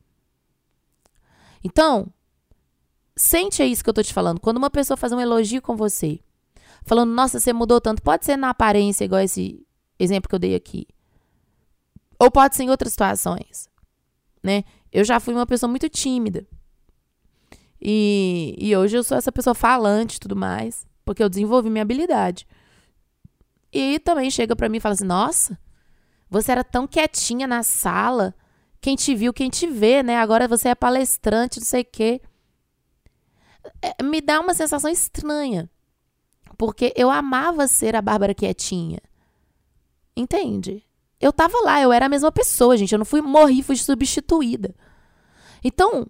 Então, 1.63 2.07
sente 3.15 3.63
isso 3.63 3.83
que 3.83 3.89
eu 3.89 3.93
tô 3.93 4.01
te 4.01 4.13
falando. 4.13 4.39
Quando 4.39 4.57
uma 4.57 4.69
pessoa 4.69 4.95
faz 4.95 5.11
um 5.11 5.19
elogio 5.19 5.61
com 5.61 5.75
você, 5.75 6.19
falando, 6.83 7.11
nossa, 7.11 7.39
você 7.39 7.51
mudou 7.51 7.81
tanto, 7.81 8.01
pode 8.01 8.25
ser 8.25 8.37
na 8.37 8.49
aparência, 8.49 9.03
igual 9.03 9.21
esse 9.21 9.65
exemplo 9.99 10.29
que 10.29 10.35
eu 10.35 10.39
dei 10.39 10.55
aqui. 10.55 10.87
Ou 12.17 12.31
pode 12.31 12.55
ser 12.55 12.63
em 12.63 12.69
outras 12.69 12.93
situações, 12.93 13.69
né? 14.41 14.63
Eu 14.91 15.03
já 15.03 15.19
fui 15.19 15.33
uma 15.33 15.45
pessoa 15.45 15.69
muito 15.69 15.87
tímida. 15.89 16.47
E, 17.81 18.55
e 18.57 18.75
hoje 18.75 18.97
eu 18.97 19.03
sou 19.03 19.17
essa 19.17 19.31
pessoa 19.31 19.53
falante 19.53 20.17
e 20.17 20.19
tudo 20.19 20.35
mais, 20.35 20.85
porque 21.09 21.23
eu 21.23 21.29
desenvolvi 21.29 21.71
minha 21.71 21.81
habilidade. 21.81 22.47
E 23.73 23.97
também 23.97 24.29
chega 24.29 24.55
para 24.55 24.69
mim 24.69 24.77
e 24.77 24.79
fala 24.79 24.93
assim: 24.93 25.05
"Nossa, 25.05 25.57
você 26.29 26.51
era 26.51 26.63
tão 26.63 26.85
quietinha 26.85 27.47
na 27.47 27.63
sala, 27.63 28.35
quem 28.79 28.95
te 28.95 29.15
viu, 29.15 29.33
quem 29.33 29.49
te 29.49 29.65
vê, 29.65 30.03
né? 30.03 30.17
Agora 30.17 30.47
você 30.47 30.69
é 30.69 30.75
palestrante, 30.75 31.59
não 31.59 31.65
sei 31.65 31.81
o 31.81 31.85
quê". 31.91 32.21
É, 33.81 34.03
me 34.03 34.21
dá 34.21 34.39
uma 34.39 34.53
sensação 34.53 34.87
estranha. 34.91 35.67
Porque 36.55 36.93
eu 36.95 37.09
amava 37.09 37.65
ser 37.65 37.95
a 37.95 38.03
Bárbara 38.03 38.35
quietinha. 38.35 38.99
Entende? 40.15 40.85
Eu 41.19 41.33
tava 41.33 41.59
lá, 41.61 41.81
eu 41.81 41.91
era 41.91 42.05
a 42.05 42.09
mesma 42.09 42.31
pessoa, 42.31 42.77
gente. 42.77 42.91
Eu 42.91 42.99
não 42.99 43.05
fui 43.05 43.19
morri, 43.19 43.63
fui 43.63 43.77
substituída. 43.77 44.75
Então, 45.63 46.05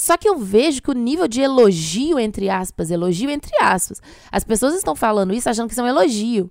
só 0.00 0.16
que 0.16 0.26
eu 0.26 0.38
vejo 0.38 0.80
que 0.80 0.90
o 0.90 0.94
nível 0.94 1.28
de 1.28 1.42
elogio, 1.42 2.18
entre 2.18 2.48
aspas, 2.48 2.90
elogio 2.90 3.28
entre 3.28 3.52
aspas, 3.60 4.00
as 4.32 4.42
pessoas 4.42 4.74
estão 4.74 4.96
falando 4.96 5.34
isso 5.34 5.50
achando 5.50 5.66
que 5.66 5.74
isso 5.74 5.82
é 5.82 5.88
elogio, 5.90 6.50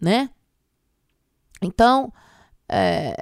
né? 0.00 0.30
Então, 1.60 2.10
é, 2.66 3.14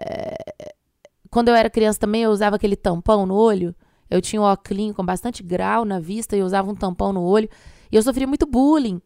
quando 1.28 1.48
eu 1.48 1.56
era 1.56 1.68
criança 1.68 1.98
também, 1.98 2.22
eu 2.22 2.30
usava 2.30 2.54
aquele 2.54 2.76
tampão 2.76 3.26
no 3.26 3.34
olho. 3.34 3.74
Eu 4.08 4.22
tinha 4.22 4.40
um 4.40 4.44
óculos 4.44 4.94
com 4.94 5.04
bastante 5.04 5.42
grau 5.42 5.84
na 5.84 5.98
vista 5.98 6.36
e 6.36 6.42
usava 6.44 6.70
um 6.70 6.74
tampão 6.76 7.12
no 7.12 7.22
olho. 7.24 7.48
E 7.90 7.96
eu 7.96 8.02
sofria 8.04 8.28
muito 8.28 8.46
bullying. 8.46 9.02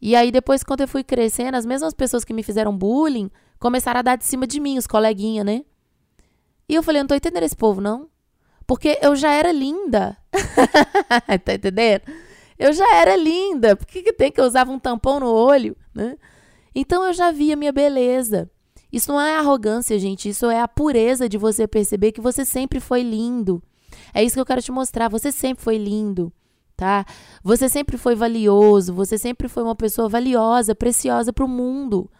E 0.00 0.14
aí, 0.14 0.30
depois, 0.30 0.62
quando 0.62 0.82
eu 0.82 0.88
fui 0.88 1.02
crescendo, 1.02 1.56
as 1.56 1.66
mesmas 1.66 1.94
pessoas 1.94 2.22
que 2.22 2.32
me 2.32 2.44
fizeram 2.44 2.78
bullying 2.78 3.28
começaram 3.58 3.98
a 3.98 4.02
dar 4.02 4.14
de 4.14 4.24
cima 4.24 4.46
de 4.46 4.60
mim, 4.60 4.78
os 4.78 4.86
coleguinhas, 4.86 5.44
né? 5.44 5.64
E 6.68 6.76
eu 6.76 6.82
falei, 6.84 7.00
eu 7.00 7.02
não 7.02 7.08
tô 7.08 7.16
entendendo 7.16 7.42
esse 7.42 7.56
povo, 7.56 7.80
não. 7.80 8.11
Porque 8.72 8.98
eu 9.02 9.14
já 9.14 9.30
era 9.32 9.52
linda. 9.52 10.16
tá 11.44 11.54
entendendo? 11.54 12.04
Eu 12.58 12.72
já 12.72 12.96
era 12.96 13.14
linda. 13.16 13.76
Por 13.76 13.86
que, 13.86 14.02
que 14.02 14.14
tem 14.14 14.32
que 14.32 14.40
eu 14.40 14.46
usava 14.46 14.70
um 14.70 14.78
tampão 14.78 15.20
no 15.20 15.30
olho, 15.30 15.76
né? 15.94 16.16
Então 16.74 17.04
eu 17.04 17.12
já 17.12 17.30
via 17.30 17.54
minha 17.54 17.70
beleza. 17.70 18.50
Isso 18.90 19.12
não 19.12 19.20
é 19.20 19.36
arrogância, 19.36 19.98
gente. 19.98 20.30
Isso 20.30 20.46
é 20.46 20.58
a 20.58 20.66
pureza 20.66 21.28
de 21.28 21.36
você 21.36 21.68
perceber 21.68 22.12
que 22.12 22.20
você 22.20 22.46
sempre 22.46 22.80
foi 22.80 23.02
lindo. 23.02 23.62
É 24.14 24.24
isso 24.24 24.36
que 24.36 24.40
eu 24.40 24.46
quero 24.46 24.62
te 24.62 24.72
mostrar. 24.72 25.08
Você 25.08 25.30
sempre 25.30 25.62
foi 25.62 25.76
lindo 25.76 26.32
tá? 26.74 27.04
Você 27.44 27.68
sempre 27.68 27.96
foi 27.96 28.16
valioso, 28.16 28.92
você 28.92 29.16
sempre 29.16 29.48
foi 29.48 29.62
uma 29.62 29.76
pessoa 29.76 30.08
valiosa, 30.08 30.74
preciosa 30.74 31.32
para 31.32 31.44
o 31.44 31.48
mundo. 31.48 32.10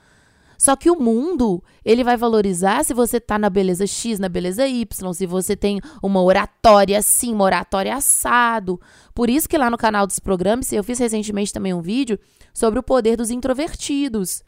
Só 0.62 0.76
que 0.76 0.88
o 0.88 0.95
mundo, 0.95 1.61
ele 1.85 2.04
vai 2.04 2.16
valorizar 2.16 2.85
se 2.85 2.95
você 2.95 3.19
tá 3.19 3.37
na 3.37 3.50
beleza 3.50 3.85
X, 3.85 4.21
na 4.21 4.28
beleza 4.28 4.64
Y, 4.64 5.12
se 5.12 5.26
você 5.26 5.57
tem 5.57 5.81
uma 6.00 6.23
oratória 6.23 6.97
assim, 6.97 7.33
uma 7.33 7.42
oratória 7.42 7.92
assado. 7.92 8.81
Por 9.12 9.28
isso 9.28 9.49
que 9.49 9.59
lá 9.59 9.69
no 9.69 9.76
canal 9.76 10.07
dos 10.07 10.21
programas, 10.21 10.73
eu 10.73 10.85
fiz 10.85 11.00
recentemente 11.00 11.52
também 11.52 11.75
um 11.75 11.83
vídeo 11.83 12.16
sobre 12.54 12.78
o 12.78 12.83
poder 12.83 13.16
dos 13.16 13.28
introvertidos. 13.28 14.45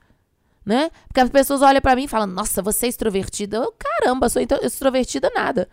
Né? 0.64 0.88
Porque 1.08 1.18
as 1.18 1.28
pessoas 1.30 1.62
olham 1.62 1.80
para 1.80 1.96
mim 1.96 2.04
e 2.04 2.08
falam: 2.08 2.28
"Nossa, 2.28 2.62
você 2.62 2.86
é 2.86 2.90
extrovertida". 2.90 3.56
Eu, 3.56 3.74
caramba, 3.76 4.28
sou 4.28 4.40
extrovertida 4.62 5.32
nada. 5.34 5.68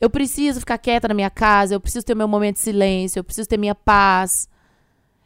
Eu 0.00 0.10
preciso 0.10 0.58
ficar 0.58 0.78
quieta 0.78 1.06
na 1.06 1.14
minha 1.14 1.30
casa, 1.30 1.76
eu 1.76 1.80
preciso 1.80 2.04
ter 2.04 2.16
meu 2.16 2.26
momento 2.26 2.56
de 2.56 2.62
silêncio, 2.62 3.20
eu 3.20 3.24
preciso 3.24 3.48
ter 3.48 3.56
minha 3.56 3.76
paz. 3.76 4.48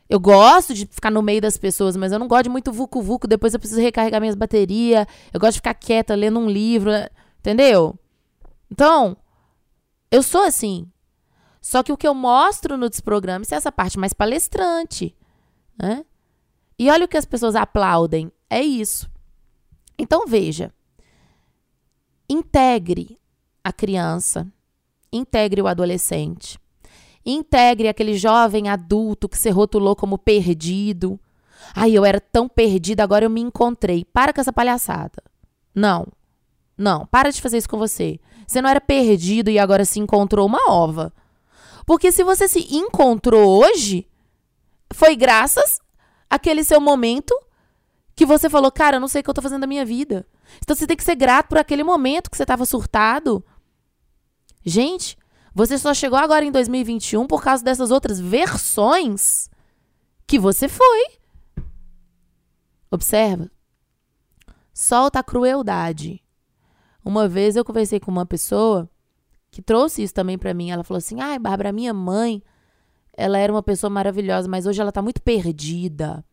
Eu 0.08 0.20
gosto 0.20 0.74
de 0.74 0.86
ficar 0.86 1.10
no 1.10 1.22
meio 1.22 1.40
das 1.40 1.56
pessoas, 1.56 1.96
mas 1.96 2.12
eu 2.12 2.18
não 2.18 2.28
gosto 2.28 2.44
de 2.44 2.50
muito 2.50 2.72
vucu-vucu. 2.72 3.26
Depois 3.26 3.54
eu 3.54 3.60
preciso 3.60 3.80
recarregar 3.80 4.20
minhas 4.20 4.34
baterias. 4.34 5.06
Eu 5.32 5.40
gosto 5.40 5.52
de 5.52 5.58
ficar 5.58 5.74
quieta 5.74 6.14
lendo 6.14 6.38
um 6.38 6.48
livro, 6.48 6.90
entendeu? 7.38 7.98
Então, 8.70 9.16
eu 10.10 10.22
sou 10.22 10.42
assim. 10.42 10.90
Só 11.60 11.82
que 11.82 11.92
o 11.92 11.96
que 11.96 12.06
eu 12.06 12.14
mostro 12.14 12.76
no 12.76 12.90
desprograma 12.90 13.44
é 13.50 13.54
essa 13.54 13.72
parte 13.72 13.98
mais 13.98 14.12
palestrante. 14.12 15.16
Né? 15.78 16.04
E 16.78 16.90
olha 16.90 17.06
o 17.06 17.08
que 17.08 17.16
as 17.16 17.24
pessoas 17.24 17.54
aplaudem. 17.54 18.30
É 18.50 18.62
isso. 18.62 19.10
Então, 19.98 20.26
veja. 20.26 20.72
Integre 22.28 23.18
a 23.62 23.72
criança 23.72 24.46
integre 25.16 25.62
o 25.62 25.66
adolescente. 25.66 26.58
Integre 27.24 27.88
aquele 27.88 28.16
jovem 28.16 28.68
adulto 28.68 29.28
que 29.28 29.38
se 29.38 29.50
rotulou 29.50 29.96
como 29.96 30.18
perdido. 30.18 31.18
Ai, 31.74 31.92
eu 31.92 32.04
era 32.04 32.20
tão 32.20 32.48
perdida, 32.48 33.02
agora 33.02 33.24
eu 33.24 33.30
me 33.30 33.40
encontrei. 33.40 34.04
Para 34.04 34.32
com 34.32 34.40
essa 34.40 34.52
palhaçada. 34.52 35.22
Não. 35.74 36.06
Não, 36.76 37.06
para 37.06 37.30
de 37.30 37.40
fazer 37.40 37.58
isso 37.58 37.68
com 37.68 37.78
você. 37.78 38.20
Você 38.46 38.60
não 38.60 38.68
era 38.68 38.80
perdido 38.80 39.50
e 39.50 39.58
agora 39.58 39.84
se 39.84 39.98
encontrou 40.00 40.46
uma 40.46 40.70
ova. 40.70 41.12
Porque 41.86 42.12
se 42.12 42.22
você 42.22 42.46
se 42.48 42.74
encontrou 42.74 43.62
hoje, 43.62 44.06
foi 44.92 45.16
graças 45.16 45.80
àquele 46.28 46.64
seu 46.64 46.80
momento 46.80 47.34
que 48.14 48.26
você 48.26 48.50
falou, 48.50 48.70
cara, 48.70 48.96
eu 48.96 49.00
não 49.00 49.08
sei 49.08 49.20
o 49.20 49.24
que 49.24 49.30
eu 49.30 49.34
tô 49.34 49.42
fazendo 49.42 49.62
da 49.62 49.66
minha 49.66 49.84
vida. 49.84 50.26
Então 50.58 50.76
você 50.76 50.86
tem 50.86 50.96
que 50.96 51.04
ser 51.04 51.14
grato 51.14 51.48
por 51.48 51.58
aquele 51.58 51.82
momento 51.82 52.30
que 52.30 52.36
você 52.36 52.44
estava 52.44 52.66
surtado, 52.66 53.44
Gente, 54.64 55.18
você 55.54 55.78
só 55.78 55.94
chegou 55.94 56.18
agora 56.18 56.44
em 56.44 56.50
2021 56.50 57.26
por 57.28 57.42
causa 57.42 57.62
dessas 57.62 57.92
outras 57.92 58.18
versões 58.18 59.48
que 60.26 60.38
você 60.38 60.68
foi. 60.68 61.06
Observa. 62.90 63.48
Solta 64.72 65.20
a 65.20 65.22
crueldade. 65.22 66.20
Uma 67.04 67.28
vez 67.28 67.54
eu 67.54 67.64
conversei 67.64 68.00
com 68.00 68.10
uma 68.10 68.26
pessoa 68.26 68.90
que 69.50 69.62
trouxe 69.62 70.02
isso 70.02 70.12
também 70.12 70.36
para 70.36 70.52
mim. 70.52 70.70
Ela 70.70 70.82
falou 70.82 70.98
assim: 70.98 71.20
"Ai, 71.20 71.38
Bárbara, 71.38 71.70
minha 71.70 71.94
mãe, 71.94 72.42
ela 73.16 73.38
era 73.38 73.52
uma 73.52 73.62
pessoa 73.62 73.88
maravilhosa, 73.88 74.48
mas 74.48 74.66
hoje 74.66 74.80
ela 74.80 74.90
tá 74.90 75.00
muito 75.00 75.22
perdida". 75.22 76.24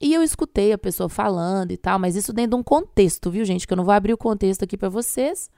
E 0.00 0.12
eu 0.12 0.22
escutei 0.22 0.72
a 0.72 0.78
pessoa 0.78 1.08
falando 1.08 1.72
e 1.72 1.76
tal, 1.76 1.98
mas 1.98 2.14
isso 2.14 2.32
dentro 2.32 2.50
de 2.50 2.56
um 2.56 2.62
contexto, 2.62 3.30
viu, 3.30 3.44
gente? 3.44 3.66
Que 3.66 3.72
eu 3.72 3.76
não 3.76 3.84
vou 3.84 3.94
abrir 3.94 4.12
o 4.12 4.18
contexto 4.18 4.62
aqui 4.62 4.76
para 4.76 4.88
vocês. 4.88 5.50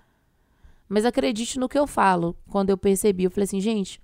Mas 0.89 1.05
acredite 1.05 1.59
no 1.59 1.69
que 1.69 1.79
eu 1.79 1.87
falo. 1.87 2.37
Quando 2.49 2.71
eu 2.71 2.79
percebi, 2.79 3.25
eu 3.25 3.31
falei 3.31 3.45
assim, 3.45 3.61
gente, 3.61 4.01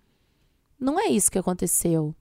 não 0.79 0.99
é 0.99 1.07
isso 1.07 1.31
que 1.31 1.39
aconteceu. 1.39 2.15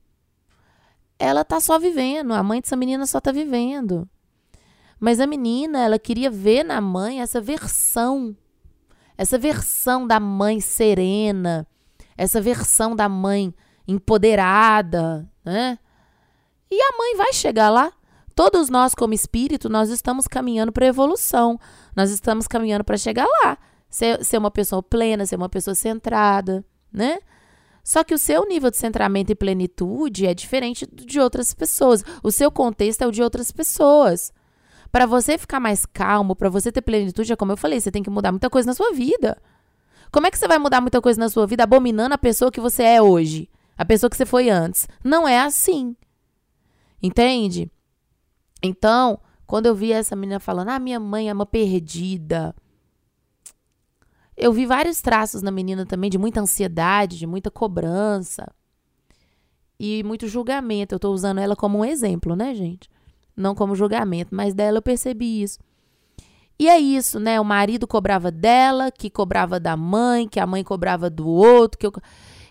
Ela 1.18 1.44
tá 1.44 1.60
só 1.60 1.78
vivendo, 1.80 2.34
a 2.34 2.44
mãe 2.44 2.62
dessa 2.62 2.76
menina 2.76 3.06
só 3.06 3.20
tá 3.20 3.32
vivendo. 3.32 4.08
Mas 5.00 5.20
a 5.20 5.28
menina, 5.28 5.80
ela 5.84 5.98
queria 5.98 6.30
ver 6.30 6.64
na 6.64 6.80
mãe 6.80 7.22
essa 7.22 7.42
versão. 7.42 8.36
Essa 9.18 9.38
versão 9.38 10.08
da 10.08 10.20
mãe 10.20 10.60
serena, 10.60 11.68
essa 12.18 12.42
versão 12.42 12.96
da 12.96 13.08
mãe 13.08 13.54
empoderada, 13.88 15.30
né? 15.44 15.78
E 16.70 16.82
a 16.82 16.98
mãe 16.98 17.16
vai 17.18 17.34
chegar 17.34 17.70
lá. 17.70 17.92
Todos 18.34 18.70
nós, 18.70 18.96
como 18.96 19.14
espírito, 19.14 19.70
nós 19.70 19.90
estamos 19.90 20.28
caminhando 20.28 20.72
para 20.72 20.88
evolução. 20.88 21.60
Nós 21.96 22.10
estamos 22.10 22.48
caminhando 22.48 22.84
para 22.84 22.98
chegar 22.98 23.26
lá 23.26 23.58
ser, 23.92 24.24
ser 24.24 24.38
uma 24.38 24.50
pessoa 24.50 24.82
plena, 24.82 25.26
ser 25.26 25.36
uma 25.36 25.50
pessoa 25.50 25.76
centrada, 25.76 26.66
né? 26.92 27.20
Só 27.84 28.04
que 28.04 28.14
o 28.14 28.18
seu 28.18 28.48
nível 28.48 28.72
de 28.72 28.78
centramento 28.78 29.32
e 29.32 29.36
plenitude 29.36 30.26
é 30.26 30.34
diferente 30.34 30.88
de 30.88 31.20
outras 31.20 31.54
pessoas. 31.54 32.04
O 32.24 32.32
seu 32.32 32.50
contexto 32.52 33.02
é 33.02 33.08
o 33.08 33.12
de 33.12 33.22
outras 33.22 33.52
pessoas. 33.52 34.32
Para 34.92 35.06
você 35.06 35.38
ficar 35.38 35.60
mais 35.60 35.86
calmo, 35.86 36.36
para 36.36 36.50
você 36.50 36.72
ter 36.72 36.82
plenitude, 36.82 37.34
é 37.34 37.36
como 37.36 37.52
eu 37.52 37.58
falei, 37.58 37.80
você 37.80 37.92
tem 37.92 38.04
que 38.04 38.10
mudar 38.10 38.32
muita 38.32 38.50
coisa 38.50 38.68
na 38.68 38.74
sua 38.74 38.94
vida. 38.94 39.38
Como 40.12 40.28
é 40.28 40.32
que 40.32 40.38
você 40.38 40.48
vai 40.48 40.60
mudar 40.60 40.82
muita 40.82 41.02
coisa 41.02 41.20
na 41.20 41.30
sua 41.30 41.48
vida 41.48 41.64
abominando 41.64 42.14
a 42.14 42.18
pessoa 42.18 42.52
que 42.52 42.60
você 42.60 42.84
é 42.84 43.02
hoje? 43.02 43.50
A 43.78 43.86
pessoa 43.86 44.10
que 44.10 44.18
você 44.18 44.26
foi 44.26 44.50
antes? 44.50 44.88
Não 45.04 45.28
é 45.28 45.40
assim. 45.40 45.96
Entende? 47.02 47.72
Então, 48.62 49.20
quando 49.48 49.66
eu 49.66 49.74
vi 49.74 49.92
essa 49.92 50.16
menina 50.16 50.40
falando, 50.40 50.70
ah, 50.70 50.80
minha 50.80 51.00
mãe 51.00 51.30
é 51.30 51.34
uma 51.34 51.46
perdida. 51.46 52.54
Eu 54.42 54.52
vi 54.52 54.66
vários 54.66 55.00
traços 55.02 55.44
na 55.44 55.52
menina 55.52 55.86
também 55.86 56.10
de 56.10 56.18
muita 56.18 56.42
ansiedade, 56.42 57.20
de 57.20 57.28
muita 57.28 57.52
cobrança 57.52 58.52
e 59.80 60.04
muito 60.04 60.28
julgamento. 60.28 60.96
Eu 60.96 61.00
tô 61.00 61.12
usando 61.12 61.38
ela 61.38 61.56
como 61.56 61.78
um 61.78 61.86
exemplo, 61.86 62.36
né, 62.36 62.56
gente? 62.56 62.90
Não 63.38 63.54
como 63.54 63.76
julgamento, 63.76 64.34
mas 64.34 64.56
dela 64.56 64.80
eu 64.80 64.82
percebi 64.82 65.44
isso. 65.44 65.60
E 66.58 66.68
é 66.68 66.80
isso, 66.80 67.20
né? 67.20 67.40
O 67.40 67.46
marido 67.46 67.86
cobrava 67.86 68.32
dela, 68.32 68.90
que 68.90 69.12
cobrava 69.12 69.60
da 69.60 69.78
mãe, 69.78 70.28
que 70.28 70.40
a 70.40 70.48
mãe 70.48 70.64
cobrava 70.64 71.08
do 71.08 71.28
outro. 71.28 71.78
Que 71.78 71.86
eu... 71.86 71.94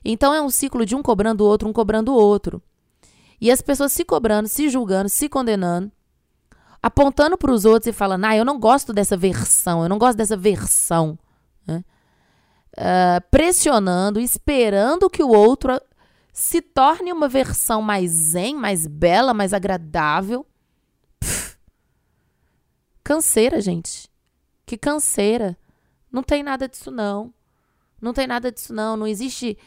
Então 0.05 0.33
é 0.33 0.41
um 0.41 0.49
ciclo 0.49 0.87
de 0.87 0.95
um 0.95 1.03
cobrando 1.03 1.43
o 1.43 1.47
outro, 1.49 1.69
um 1.69 1.73
cobrando 1.73 2.13
o 2.13 2.17
outro. 2.17 2.63
E 3.41 3.51
as 3.51 3.61
pessoas 3.61 3.93
se 3.93 4.05
cobrando, 4.05 4.47
se 4.47 4.69
julgando, 4.69 5.09
se 5.09 5.29
condenando, 5.29 5.91
apontando 6.81 7.37
para 7.37 7.51
os 7.51 7.65
outros 7.65 7.89
e 7.89 7.93
falando: 7.93 8.27
ah, 8.27 8.37
eu 8.37 8.45
não 8.45 8.61
gosto 8.61 8.93
dessa 8.93 9.17
versão, 9.17 9.83
eu 9.83 9.89
não 9.89 9.99
gosto 9.99 10.17
dessa 10.17 10.37
versão. 10.37 11.19
Né? 11.67 11.85
Uh, 12.77 13.21
pressionando, 13.31 14.21
esperando 14.21 15.11
que 15.11 15.23
o 15.23 15.29
outro 15.29 15.81
se 16.33 16.63
torne 16.63 17.13
uma 17.13 17.29
versão 17.29 17.83
mais 17.83 18.11
zen, 18.11 18.55
mais 18.55 18.87
bela, 18.87 19.35
mais 19.35 19.53
agradável. 19.53 20.47
Pff, 21.19 21.57
canseira, 23.03 23.61
gente. 23.61 24.09
Que 24.65 24.79
canseira. 24.79 25.57
Não 26.11 26.23
tem 26.23 26.43
nada 26.43 26.69
disso, 26.69 26.91
não. 26.91 27.33
Não 28.01 28.13
tem 28.13 28.27
nada 28.27 28.51
disso, 28.51 28.73
não. 28.73 28.97
Não 28.97 29.07
existe. 29.07 29.59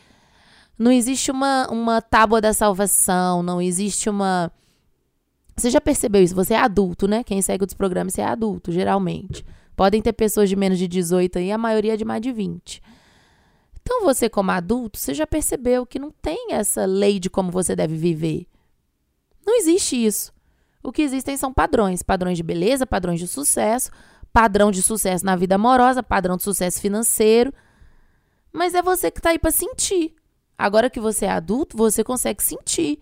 Não 0.77 0.91
existe 0.91 1.29
uma, 1.29 1.67
uma 1.69 2.01
tábua 2.01 2.41
da 2.41 2.53
salvação. 2.53 3.43
Não 3.43 3.61
existe 3.61 4.09
uma. 4.09 4.51
Você 5.55 5.69
já 5.69 5.79
percebeu 5.79 6.23
isso? 6.23 6.33
Você 6.35 6.53
é 6.53 6.57
adulto, 6.57 7.07
né? 7.07 7.23
Quem 7.23 7.41
segue 7.41 7.63
os 7.63 7.73
programas, 7.73 8.17
é 8.17 8.25
adulto, 8.25 8.71
geralmente. 8.71 9.45
Podem 9.75 10.01
ter 10.01 10.13
pessoas 10.13 10.49
de 10.49 10.55
menos 10.55 10.77
de 10.77 10.87
18 10.87 11.39
aí, 11.39 11.51
a 11.51 11.57
maioria 11.57 11.97
de 11.97 12.05
mais 12.05 12.21
de 12.21 12.31
20. 12.31 12.81
Então, 13.81 14.03
você, 14.03 14.29
como 14.29 14.51
adulto, 14.51 14.97
você 14.97 15.13
já 15.13 15.27
percebeu 15.27 15.85
que 15.85 15.99
não 15.99 16.09
tem 16.09 16.53
essa 16.53 16.85
lei 16.85 17.19
de 17.19 17.29
como 17.29 17.51
você 17.51 17.75
deve 17.75 17.95
viver. 17.95 18.47
Não 19.45 19.57
existe 19.57 19.95
isso. 19.95 20.31
O 20.81 20.91
que 20.91 21.01
existem 21.01 21.35
são 21.35 21.53
padrões: 21.53 22.01
padrões 22.01 22.37
de 22.37 22.43
beleza, 22.43 22.85
padrões 22.85 23.19
de 23.19 23.27
sucesso, 23.27 23.91
padrão 24.31 24.71
de 24.71 24.81
sucesso 24.81 25.25
na 25.25 25.35
vida 25.35 25.55
amorosa, 25.55 26.01
padrão 26.01 26.37
de 26.37 26.43
sucesso 26.43 26.79
financeiro. 26.79 27.53
Mas 28.51 28.73
é 28.73 28.81
você 28.81 29.11
que 29.11 29.19
está 29.19 29.31
aí 29.31 29.39
para 29.39 29.51
sentir. 29.51 30.13
Agora 30.57 30.89
que 30.89 30.99
você 30.99 31.25
é 31.25 31.31
adulto, 31.31 31.75
você 31.75 32.03
consegue 32.03 32.43
sentir 32.43 32.99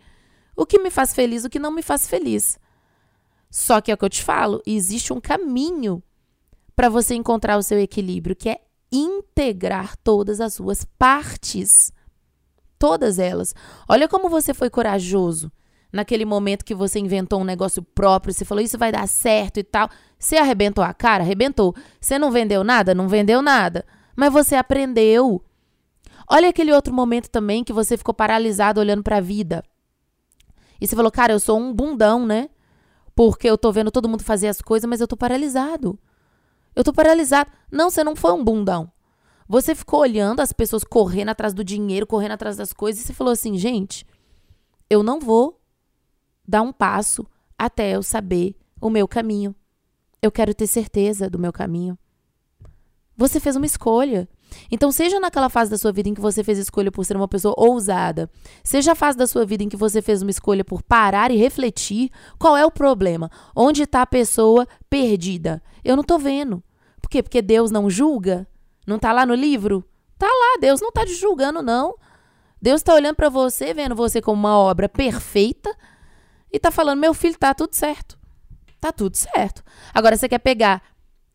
o 0.55 0.65
que 0.65 0.79
me 0.79 0.89
faz 0.89 1.13
feliz, 1.13 1.43
o 1.43 1.49
que 1.49 1.59
não 1.59 1.71
me 1.71 1.81
faz 1.81 2.07
feliz. 2.07 2.57
Só 3.49 3.81
que 3.81 3.91
é 3.91 3.93
o 3.93 3.97
que 3.97 4.05
eu 4.05 4.09
te 4.09 4.23
falo: 4.23 4.61
existe 4.65 5.11
um 5.11 5.19
caminho 5.19 6.01
para 6.81 6.89
você 6.89 7.13
encontrar 7.13 7.59
o 7.59 7.61
seu 7.61 7.77
equilíbrio, 7.77 8.35
que 8.35 8.49
é 8.49 8.59
integrar 8.91 9.95
todas 9.97 10.41
as 10.41 10.55
suas 10.55 10.83
partes. 10.97 11.93
Todas 12.79 13.19
elas. 13.19 13.53
Olha 13.87 14.07
como 14.07 14.27
você 14.27 14.51
foi 14.51 14.67
corajoso 14.67 15.51
naquele 15.93 16.25
momento 16.25 16.65
que 16.65 16.73
você 16.73 16.97
inventou 16.97 17.39
um 17.39 17.43
negócio 17.43 17.83
próprio, 17.83 18.33
você 18.33 18.43
falou 18.43 18.63
isso 18.63 18.79
vai 18.79 18.91
dar 18.91 19.07
certo 19.07 19.59
e 19.59 19.63
tal. 19.63 19.91
Você 20.17 20.37
arrebentou 20.37 20.83
a 20.83 20.91
cara? 20.91 21.23
Arrebentou. 21.23 21.75
Você 21.99 22.17
não 22.17 22.31
vendeu 22.31 22.63
nada? 22.63 22.95
Não 22.95 23.07
vendeu 23.07 23.43
nada. 23.43 23.85
Mas 24.15 24.33
você 24.33 24.55
aprendeu. 24.55 25.39
Olha 26.27 26.49
aquele 26.49 26.73
outro 26.73 26.91
momento 26.91 27.29
também 27.29 27.63
que 27.63 27.71
você 27.71 27.95
ficou 27.95 28.15
paralisado 28.15 28.79
olhando 28.79 29.03
para 29.03 29.17
a 29.17 29.21
vida. 29.21 29.63
E 30.81 30.87
você 30.87 30.95
falou, 30.95 31.11
cara, 31.11 31.31
eu 31.31 31.39
sou 31.39 31.59
um 31.59 31.71
bundão, 31.71 32.25
né? 32.25 32.49
Porque 33.15 33.47
eu 33.47 33.55
tô 33.55 33.71
vendo 33.71 33.91
todo 33.91 34.09
mundo 34.09 34.23
fazer 34.23 34.47
as 34.47 34.63
coisas, 34.63 34.89
mas 34.89 34.99
eu 34.99 35.07
tô 35.07 35.15
paralisado. 35.15 35.99
Eu 36.75 36.83
tô 36.83 36.93
paralisado. 36.93 37.51
Não, 37.71 37.89
você 37.89 38.03
não 38.03 38.15
foi 38.15 38.31
um 38.33 38.43
bundão. 38.43 38.91
Você 39.47 39.75
ficou 39.75 39.99
olhando 39.99 40.39
as 40.39 40.53
pessoas 40.53 40.83
correndo 40.83 41.29
atrás 41.29 41.53
do 41.53 41.63
dinheiro, 41.63 42.07
correndo 42.07 42.31
atrás 42.31 42.55
das 42.55 42.71
coisas, 42.71 43.03
e 43.03 43.07
você 43.07 43.13
falou 43.13 43.33
assim, 43.33 43.57
gente, 43.57 44.05
eu 44.89 45.03
não 45.03 45.19
vou 45.19 45.59
dar 46.47 46.61
um 46.61 46.71
passo 46.71 47.27
até 47.57 47.95
eu 47.95 48.01
saber 48.01 48.55
o 48.79 48.89
meu 48.89 49.07
caminho. 49.07 49.53
Eu 50.21 50.31
quero 50.31 50.53
ter 50.53 50.67
certeza 50.67 51.29
do 51.29 51.37
meu 51.37 51.51
caminho. 51.51 51.97
Você 53.17 53.39
fez 53.39 53.55
uma 53.55 53.65
escolha. 53.65 54.27
Então, 54.71 54.91
seja 54.91 55.19
naquela 55.19 55.49
fase 55.49 55.71
da 55.71 55.77
sua 55.77 55.91
vida 55.91 56.09
em 56.09 56.13
que 56.13 56.21
você 56.21 56.43
fez 56.43 56.57
escolha 56.57 56.91
por 56.91 57.05
ser 57.05 57.15
uma 57.15 57.27
pessoa 57.27 57.53
ousada, 57.57 58.29
seja 58.63 58.93
a 58.93 58.95
fase 58.95 59.17
da 59.17 59.27
sua 59.27 59.45
vida 59.45 59.63
em 59.63 59.69
que 59.69 59.77
você 59.77 60.01
fez 60.01 60.21
uma 60.21 60.31
escolha 60.31 60.63
por 60.63 60.81
parar 60.81 61.31
e 61.31 61.37
refletir, 61.37 62.11
qual 62.37 62.55
é 62.55 62.65
o 62.65 62.71
problema? 62.71 63.29
Onde 63.55 63.83
está 63.83 64.01
a 64.01 64.07
pessoa 64.07 64.67
perdida? 64.89 65.61
Eu 65.83 65.95
não 65.95 66.01
estou 66.01 66.19
vendo. 66.19 66.63
Por 67.01 67.09
quê? 67.09 67.23
Porque 67.23 67.41
Deus 67.41 67.71
não 67.71 67.89
julga? 67.89 68.47
Não 68.85 68.97
está 68.97 69.11
lá 69.11 69.25
no 69.25 69.33
livro? 69.33 69.83
Tá 70.17 70.27
lá, 70.27 70.59
Deus 70.59 70.79
não 70.81 70.89
está 70.89 71.05
te 71.05 71.15
julgando, 71.15 71.61
não. 71.61 71.95
Deus 72.61 72.81
está 72.81 72.93
olhando 72.93 73.15
para 73.15 73.29
você, 73.29 73.73
vendo 73.73 73.95
você 73.95 74.21
como 74.21 74.39
uma 74.39 74.57
obra 74.57 74.87
perfeita 74.87 75.75
e 76.51 76.57
está 76.57 76.69
falando: 76.69 76.99
meu 76.99 77.13
filho, 77.13 77.37
tá 77.37 77.53
tudo 77.53 77.73
certo. 77.73 78.19
Tá 78.79 78.91
tudo 78.91 79.15
certo. 79.15 79.63
Agora 79.93 80.17
você 80.17 80.27
quer 80.27 80.39
pegar 80.39 80.81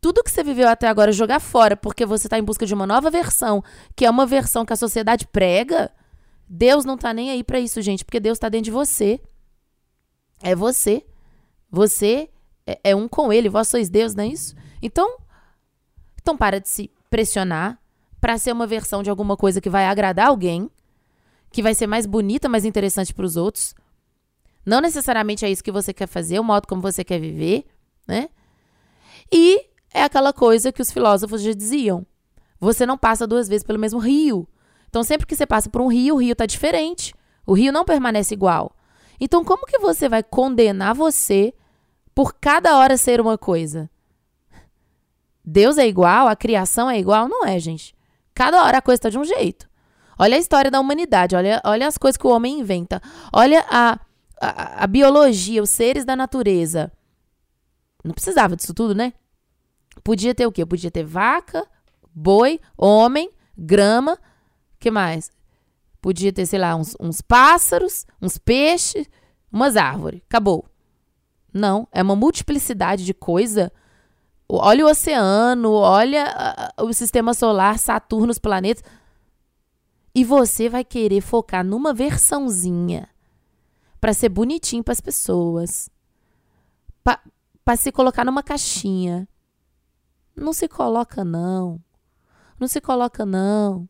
tudo 0.06 0.22
que 0.22 0.30
você 0.30 0.44
viveu 0.44 0.68
até 0.68 0.86
agora 0.86 1.10
jogar 1.10 1.40
fora 1.40 1.76
porque 1.76 2.06
você 2.06 2.28
está 2.28 2.38
em 2.38 2.42
busca 2.44 2.64
de 2.64 2.72
uma 2.72 2.86
nova 2.86 3.10
versão, 3.10 3.60
que 3.96 4.06
é 4.06 4.10
uma 4.10 4.24
versão 4.24 4.64
que 4.64 4.72
a 4.72 4.76
sociedade 4.76 5.26
prega, 5.26 5.90
Deus 6.48 6.84
não 6.84 6.94
está 6.94 7.12
nem 7.12 7.28
aí 7.28 7.42
para 7.42 7.58
isso, 7.58 7.82
gente, 7.82 8.04
porque 8.04 8.20
Deus 8.20 8.36
está 8.36 8.48
dentro 8.48 8.66
de 8.66 8.70
você. 8.70 9.20
É 10.40 10.54
você. 10.54 11.04
Você 11.68 12.30
é, 12.64 12.78
é, 12.84 12.94
um 12.94 13.08
com 13.08 13.32
ele, 13.32 13.48
vós 13.48 13.66
sois 13.66 13.88
Deus, 13.88 14.14
não 14.14 14.22
é 14.22 14.28
isso? 14.28 14.54
Então, 14.80 15.18
então 16.22 16.36
para 16.36 16.60
de 16.60 16.68
se 16.68 16.88
pressionar 17.10 17.76
para 18.20 18.38
ser 18.38 18.52
uma 18.52 18.64
versão 18.64 19.02
de 19.02 19.10
alguma 19.10 19.36
coisa 19.36 19.60
que 19.60 19.68
vai 19.68 19.86
agradar 19.86 20.28
alguém, 20.28 20.70
que 21.50 21.64
vai 21.64 21.74
ser 21.74 21.88
mais 21.88 22.06
bonita, 22.06 22.48
mais 22.48 22.64
interessante 22.64 23.12
para 23.12 23.26
os 23.26 23.36
outros. 23.36 23.74
Não 24.64 24.80
necessariamente 24.80 25.44
é 25.44 25.50
isso 25.50 25.64
que 25.64 25.72
você 25.72 25.92
quer 25.92 26.06
fazer, 26.06 26.38
o 26.38 26.44
modo 26.44 26.68
como 26.68 26.80
você 26.80 27.02
quer 27.02 27.18
viver, 27.18 27.66
né? 28.06 28.28
E 29.32 29.74
é 29.96 30.02
aquela 30.02 30.32
coisa 30.32 30.70
que 30.70 30.82
os 30.82 30.90
filósofos 30.90 31.40
já 31.40 31.52
diziam. 31.52 32.06
Você 32.60 32.84
não 32.84 32.98
passa 32.98 33.26
duas 33.26 33.48
vezes 33.48 33.64
pelo 33.64 33.78
mesmo 33.78 33.98
rio. 33.98 34.46
Então, 34.88 35.02
sempre 35.02 35.26
que 35.26 35.34
você 35.34 35.46
passa 35.46 35.70
por 35.70 35.80
um 35.80 35.88
rio, 35.88 36.14
o 36.14 36.18
rio 36.18 36.32
está 36.32 36.44
diferente. 36.44 37.14
O 37.46 37.54
rio 37.54 37.72
não 37.72 37.84
permanece 37.84 38.34
igual. 38.34 38.76
Então, 39.18 39.44
como 39.44 39.66
que 39.66 39.78
você 39.78 40.08
vai 40.08 40.22
condenar 40.22 40.94
você 40.94 41.54
por 42.14 42.34
cada 42.34 42.76
hora 42.76 42.96
ser 42.96 43.20
uma 43.20 43.38
coisa? 43.38 43.88
Deus 45.42 45.78
é 45.78 45.86
igual? 45.86 46.28
A 46.28 46.36
criação 46.36 46.90
é 46.90 46.98
igual? 46.98 47.28
Não 47.28 47.46
é, 47.46 47.58
gente. 47.58 47.94
Cada 48.34 48.62
hora 48.64 48.78
a 48.78 48.82
coisa 48.82 48.98
está 48.98 49.08
de 49.08 49.18
um 49.18 49.24
jeito. 49.24 49.66
Olha 50.18 50.36
a 50.36 50.40
história 50.40 50.70
da 50.70 50.80
humanidade, 50.80 51.36
olha, 51.36 51.60
olha 51.64 51.86
as 51.86 51.96
coisas 51.96 52.16
que 52.16 52.26
o 52.26 52.30
homem 52.30 52.60
inventa. 52.60 53.00
Olha 53.32 53.64
a, 53.70 53.98
a, 54.40 54.84
a 54.84 54.86
biologia, 54.86 55.62
os 55.62 55.70
seres 55.70 56.04
da 56.04 56.16
natureza. 56.16 56.92
Não 58.04 58.12
precisava 58.12 58.56
disso 58.56 58.74
tudo, 58.74 58.94
né? 58.94 59.12
Podia 60.06 60.32
ter 60.32 60.46
o 60.46 60.52
quê? 60.52 60.64
Podia 60.64 60.88
ter 60.88 61.02
vaca, 61.02 61.66
boi, 62.14 62.60
homem, 62.78 63.28
grama, 63.58 64.16
que 64.78 64.88
mais? 64.88 65.32
Podia 66.00 66.32
ter, 66.32 66.46
sei 66.46 66.60
lá, 66.60 66.76
uns, 66.76 66.94
uns 67.00 67.20
pássaros, 67.20 68.06
uns 68.22 68.38
peixes, 68.38 69.10
umas 69.50 69.76
árvores. 69.76 70.22
Acabou. 70.28 70.64
Não, 71.52 71.88
é 71.90 72.00
uma 72.04 72.14
multiplicidade 72.14 73.04
de 73.04 73.12
coisa. 73.12 73.72
Olha 74.48 74.86
o 74.86 74.88
oceano, 74.88 75.72
olha 75.72 76.72
o 76.78 76.92
sistema 76.92 77.34
solar, 77.34 77.76
Saturno, 77.76 78.30
os 78.30 78.38
planetas. 78.38 78.84
E 80.14 80.22
você 80.22 80.68
vai 80.68 80.84
querer 80.84 81.20
focar 81.20 81.64
numa 81.64 81.92
versãozinha 81.92 83.08
para 84.00 84.12
ser 84.12 84.28
bonitinho 84.28 84.84
para 84.84 84.92
as 84.92 85.00
pessoas, 85.00 85.90
para 87.02 87.76
se 87.76 87.90
colocar 87.90 88.24
numa 88.24 88.44
caixinha. 88.44 89.28
Não 90.36 90.52
se 90.52 90.68
coloca, 90.68 91.24
não. 91.24 91.80
Não 92.60 92.68
se 92.68 92.80
coloca, 92.80 93.24
não. 93.24 93.88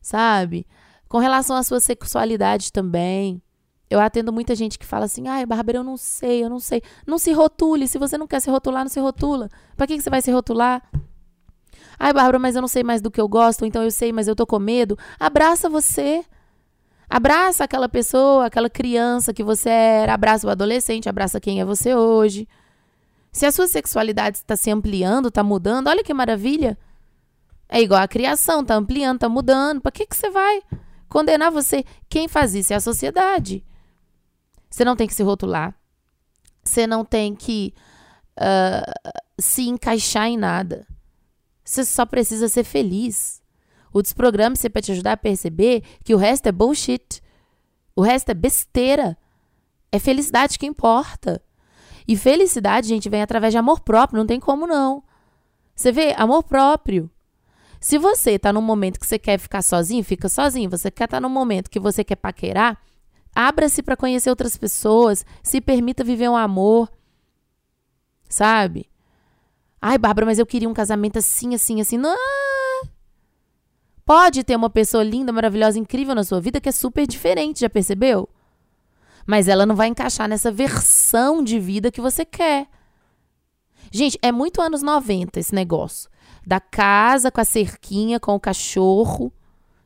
Sabe? 0.00 0.66
Com 1.08 1.18
relação 1.18 1.56
à 1.56 1.62
sua 1.62 1.78
sexualidade 1.78 2.72
também. 2.72 3.40
Eu 3.88 4.00
atendo 4.00 4.32
muita 4.32 4.54
gente 4.54 4.78
que 4.78 4.86
fala 4.86 5.04
assim: 5.04 5.28
ai, 5.28 5.46
Bárbara, 5.46 5.78
eu 5.78 5.84
não 5.84 5.96
sei, 5.96 6.42
eu 6.42 6.48
não 6.48 6.58
sei. 6.58 6.82
Não 7.06 7.18
se 7.18 7.32
rotule. 7.32 7.86
Se 7.86 7.98
você 7.98 8.18
não 8.18 8.26
quer 8.26 8.40
se 8.40 8.50
rotular, 8.50 8.82
não 8.82 8.90
se 8.90 8.98
rotula. 8.98 9.48
Pra 9.76 9.86
que, 9.86 9.96
que 9.96 10.02
você 10.02 10.10
vai 10.10 10.22
se 10.22 10.32
rotular? 10.32 10.82
Ai, 11.98 12.12
Bárbara, 12.12 12.38
mas 12.38 12.56
eu 12.56 12.60
não 12.60 12.68
sei 12.68 12.82
mais 12.82 13.00
do 13.00 13.10
que 13.10 13.20
eu 13.20 13.28
gosto, 13.28 13.64
então 13.64 13.82
eu 13.82 13.90
sei, 13.90 14.12
mas 14.12 14.26
eu 14.26 14.34
tô 14.34 14.46
com 14.46 14.58
medo. 14.58 14.98
Abraça 15.20 15.68
você. 15.68 16.24
Abraça 17.08 17.64
aquela 17.64 17.88
pessoa, 17.88 18.46
aquela 18.46 18.70
criança 18.70 19.34
que 19.34 19.44
você 19.44 19.68
era. 19.68 20.14
Abraça 20.14 20.46
o 20.46 20.50
adolescente, 20.50 21.08
abraça 21.08 21.38
quem 21.38 21.60
é 21.60 21.64
você 21.64 21.94
hoje. 21.94 22.48
Se 23.32 23.46
a 23.46 23.52
sua 23.52 23.66
sexualidade 23.66 24.36
está 24.36 24.54
se 24.56 24.70
ampliando, 24.70 25.28
está 25.28 25.42
mudando, 25.42 25.88
olha 25.88 26.04
que 26.04 26.12
maravilha. 26.12 26.78
É 27.66 27.80
igual 27.80 28.02
a 28.02 28.08
criação, 28.08 28.62
tá 28.62 28.74
ampliando, 28.74 29.20
tá 29.20 29.28
mudando. 29.28 29.80
Para 29.80 29.90
que 29.90 30.06
que 30.06 30.14
você 30.14 30.28
vai 30.28 30.60
condenar 31.08 31.50
você? 31.50 31.84
Quem 32.10 32.28
faz 32.28 32.54
isso 32.54 32.74
é 32.74 32.76
a 32.76 32.80
sociedade. 32.80 33.64
Você 34.68 34.84
não 34.84 34.94
tem 34.94 35.06
que 35.06 35.14
se 35.14 35.22
rotular. 35.22 35.74
Você 36.62 36.86
não 36.86 37.04
tem 37.04 37.34
que 37.34 37.74
uh, 38.38 39.12
se 39.38 39.62
encaixar 39.62 40.26
em 40.26 40.36
nada. 40.36 40.86
Você 41.64 41.86
só 41.86 42.04
precisa 42.04 42.48
ser 42.48 42.64
feliz. 42.64 43.42
O 43.92 44.02
desprograma 44.02 44.54
você 44.54 44.68
para 44.68 44.82
te 44.82 44.92
ajudar 44.92 45.12
a 45.12 45.16
perceber 45.16 45.82
que 46.04 46.14
o 46.14 46.18
resto 46.18 46.48
é 46.48 46.52
bullshit. 46.52 47.22
O 47.96 48.02
resto 48.02 48.28
é 48.28 48.34
besteira. 48.34 49.16
É 49.90 49.98
felicidade 49.98 50.58
que 50.58 50.66
importa. 50.66 51.42
E 52.06 52.16
felicidade, 52.16 52.88
gente, 52.88 53.08
vem 53.08 53.22
através 53.22 53.52
de 53.52 53.58
amor 53.58 53.80
próprio, 53.80 54.18
não 54.18 54.26
tem 54.26 54.40
como 54.40 54.66
não. 54.66 55.02
Você 55.74 55.92
vê, 55.92 56.14
amor 56.16 56.42
próprio. 56.42 57.10
Se 57.80 57.98
você 57.98 58.38
tá 58.38 58.52
num 58.52 58.62
momento 58.62 59.00
que 59.00 59.06
você 59.06 59.18
quer 59.18 59.38
ficar 59.38 59.62
sozinho, 59.62 60.04
fica 60.04 60.28
sozinho. 60.28 60.70
Você 60.70 60.90
quer 60.90 61.04
estar 61.04 61.16
tá 61.16 61.20
num 61.20 61.28
momento 61.28 61.70
que 61.70 61.80
você 61.80 62.04
quer 62.04 62.16
paquerar, 62.16 62.80
abra-se 63.34 63.82
para 63.82 63.96
conhecer 63.96 64.30
outras 64.30 64.56
pessoas, 64.56 65.26
se 65.42 65.60
permita 65.60 66.04
viver 66.04 66.28
um 66.28 66.36
amor. 66.36 66.90
Sabe? 68.28 68.88
Ai, 69.80 69.98
Bárbara, 69.98 70.26
mas 70.26 70.38
eu 70.38 70.46
queria 70.46 70.68
um 70.68 70.74
casamento 70.74 71.18
assim, 71.18 71.54
assim, 71.54 71.80
assim. 71.80 71.98
Não. 71.98 72.16
Pode 74.04 74.44
ter 74.44 74.54
uma 74.54 74.70
pessoa 74.70 75.02
linda, 75.02 75.32
maravilhosa, 75.32 75.78
incrível 75.78 76.14
na 76.14 76.22
sua 76.22 76.40
vida 76.40 76.60
que 76.60 76.68
é 76.68 76.72
super 76.72 77.06
diferente, 77.06 77.60
já 77.60 77.70
percebeu? 77.70 78.28
Mas 79.26 79.48
ela 79.48 79.66
não 79.66 79.74
vai 79.74 79.88
encaixar 79.88 80.28
nessa 80.28 80.50
versão 80.50 81.42
de 81.42 81.58
vida 81.58 81.90
que 81.90 82.00
você 82.00 82.24
quer. 82.24 82.66
Gente, 83.90 84.18
é 84.22 84.32
muito 84.32 84.60
anos 84.60 84.82
90 84.82 85.38
esse 85.38 85.54
negócio. 85.54 86.10
Da 86.46 86.58
casa 86.58 87.30
com 87.30 87.40
a 87.40 87.44
cerquinha, 87.44 88.18
com 88.18 88.34
o 88.34 88.40
cachorro. 88.40 89.32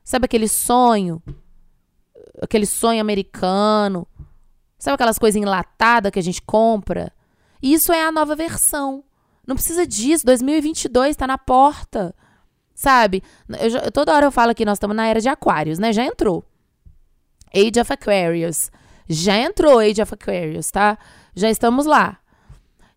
Sabe 0.03 0.25
aquele 0.25 0.47
sonho? 0.47 1.21
Aquele 2.41 2.65
sonho 2.65 3.01
americano. 3.01 4.07
Sabe 4.79 4.95
aquelas 4.95 5.19
coisas 5.19 5.41
enlatadas 5.41 6.11
que 6.11 6.19
a 6.19 6.23
gente 6.23 6.41
compra? 6.41 7.11
Isso 7.61 7.91
é 7.91 8.03
a 8.03 8.11
nova 8.11 8.35
versão. 8.35 9.03
Não 9.45 9.55
precisa 9.55 9.85
disso. 9.85 10.25
2022 10.25 11.11
está 11.11 11.27
na 11.27 11.37
porta. 11.37 12.15
Sabe? 12.73 13.23
Eu 13.49 13.91
toda 13.91 14.13
hora 14.13 14.27
eu 14.27 14.31
falo 14.31 14.53
que 14.53 14.63
nós 14.63 14.77
estamos 14.77 14.95
na 14.95 15.07
era 15.07 15.19
de 15.19 15.27
Aquários, 15.27 15.79
né? 15.79 15.91
Já 15.91 16.03
entrou. 16.03 16.45
Age 17.53 17.79
of 17.81 17.91
Aquarius. 17.91 18.69
Já 19.07 19.37
entrou 19.37 19.79
Age 19.79 20.01
of 20.01 20.13
Aquarius, 20.13 20.69
tá? 20.71 20.97
Já 21.35 21.49
estamos 21.49 21.85
lá. 21.85 22.19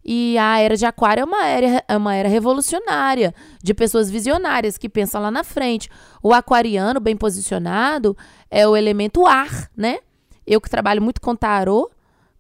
E 0.05 0.39
a 0.39 0.59
era 0.59 0.77
de 0.77 0.87
Aquário 0.87 1.23
é 1.23 1.25
uma 1.25 1.47
era, 1.47 1.85
é 1.87 1.97
uma 1.97 2.15
era 2.15 2.29
revolucionária, 2.29 3.35
de 3.63 3.75
pessoas 3.75 4.11
visionárias 4.11 4.79
que 4.79 4.89
pensam 4.89 5.21
lá 5.21 5.31
na 5.31 5.45
frente. 5.45 5.91
O 6.23 6.33
aquariano, 6.33 7.01
bem 7.01 7.17
posicionado, 7.17 8.17
é 8.51 8.67
o 8.67 8.77
elemento 8.77 9.27
ar, 9.27 9.71
né? 9.77 9.99
Eu 10.47 10.61
que 10.61 10.71
trabalho 10.71 11.03
muito 11.03 11.21
com 11.21 11.37
tarô, 11.37 11.91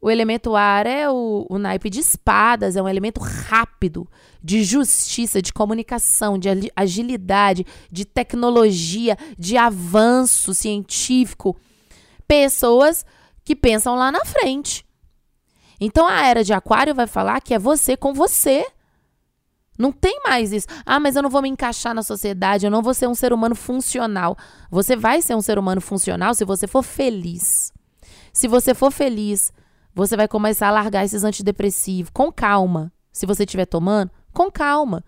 o 0.00 0.10
elemento 0.10 0.56
ar 0.56 0.86
é 0.86 1.10
o, 1.10 1.46
o 1.48 1.58
naipe 1.58 1.90
de 1.90 2.00
espadas, 2.00 2.74
é 2.74 2.82
um 2.82 2.88
elemento 2.88 3.20
rápido, 3.20 4.08
de 4.42 4.64
justiça, 4.64 5.42
de 5.42 5.52
comunicação, 5.52 6.38
de 6.38 6.48
agilidade, 6.74 7.66
de 7.92 8.06
tecnologia, 8.06 9.16
de 9.38 9.58
avanço 9.58 10.54
científico. 10.54 11.54
Pessoas 12.26 13.04
que 13.44 13.56
pensam 13.56 13.94
lá 13.94 14.10
na 14.12 14.24
frente. 14.24 14.84
Então 15.80 16.06
a 16.06 16.26
era 16.26 16.44
de 16.44 16.52
Aquário 16.52 16.94
vai 16.94 17.06
falar 17.06 17.40
que 17.40 17.54
é 17.54 17.58
você 17.58 17.96
com 17.96 18.12
você. 18.12 18.66
Não 19.78 19.90
tem 19.90 20.20
mais 20.24 20.52
isso. 20.52 20.66
Ah, 20.84 21.00
mas 21.00 21.16
eu 21.16 21.22
não 21.22 21.30
vou 21.30 21.40
me 21.40 21.48
encaixar 21.48 21.94
na 21.94 22.02
sociedade, 22.02 22.66
eu 22.66 22.70
não 22.70 22.82
vou 22.82 22.92
ser 22.92 23.08
um 23.08 23.14
ser 23.14 23.32
humano 23.32 23.54
funcional. 23.54 24.36
Você 24.70 24.94
vai 24.94 25.22
ser 25.22 25.34
um 25.34 25.40
ser 25.40 25.58
humano 25.58 25.80
funcional 25.80 26.34
se 26.34 26.44
você 26.44 26.66
for 26.66 26.82
feliz. 26.82 27.72
Se 28.32 28.46
você 28.46 28.74
for 28.74 28.90
feliz, 28.90 29.50
você 29.94 30.16
vai 30.16 30.28
começar 30.28 30.68
a 30.68 30.72
largar 30.72 31.04
esses 31.04 31.24
antidepressivos 31.24 32.10
com 32.12 32.30
calma. 32.30 32.92
Se 33.10 33.24
você 33.24 33.44
estiver 33.44 33.66
tomando, 33.66 34.10
com 34.32 34.50
calma. 34.50 35.02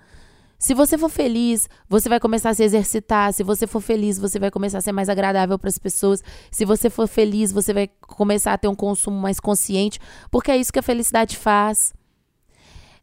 Se 0.62 0.74
você 0.74 0.96
for 0.96 1.08
feliz, 1.08 1.68
você 1.88 2.08
vai 2.08 2.20
começar 2.20 2.50
a 2.50 2.54
se 2.54 2.62
exercitar. 2.62 3.32
Se 3.32 3.42
você 3.42 3.66
for 3.66 3.80
feliz, 3.80 4.16
você 4.16 4.38
vai 4.38 4.48
começar 4.48 4.78
a 4.78 4.80
ser 4.80 4.92
mais 4.92 5.08
agradável 5.08 5.58
para 5.58 5.68
as 5.68 5.76
pessoas. 5.76 6.22
Se 6.52 6.64
você 6.64 6.88
for 6.88 7.08
feliz, 7.08 7.50
você 7.50 7.74
vai 7.74 7.90
começar 8.00 8.52
a 8.52 8.56
ter 8.56 8.68
um 8.68 8.74
consumo 8.76 9.20
mais 9.20 9.40
consciente, 9.40 9.98
porque 10.30 10.52
é 10.52 10.56
isso 10.56 10.72
que 10.72 10.78
a 10.78 10.82
felicidade 10.82 11.36
faz. 11.36 11.92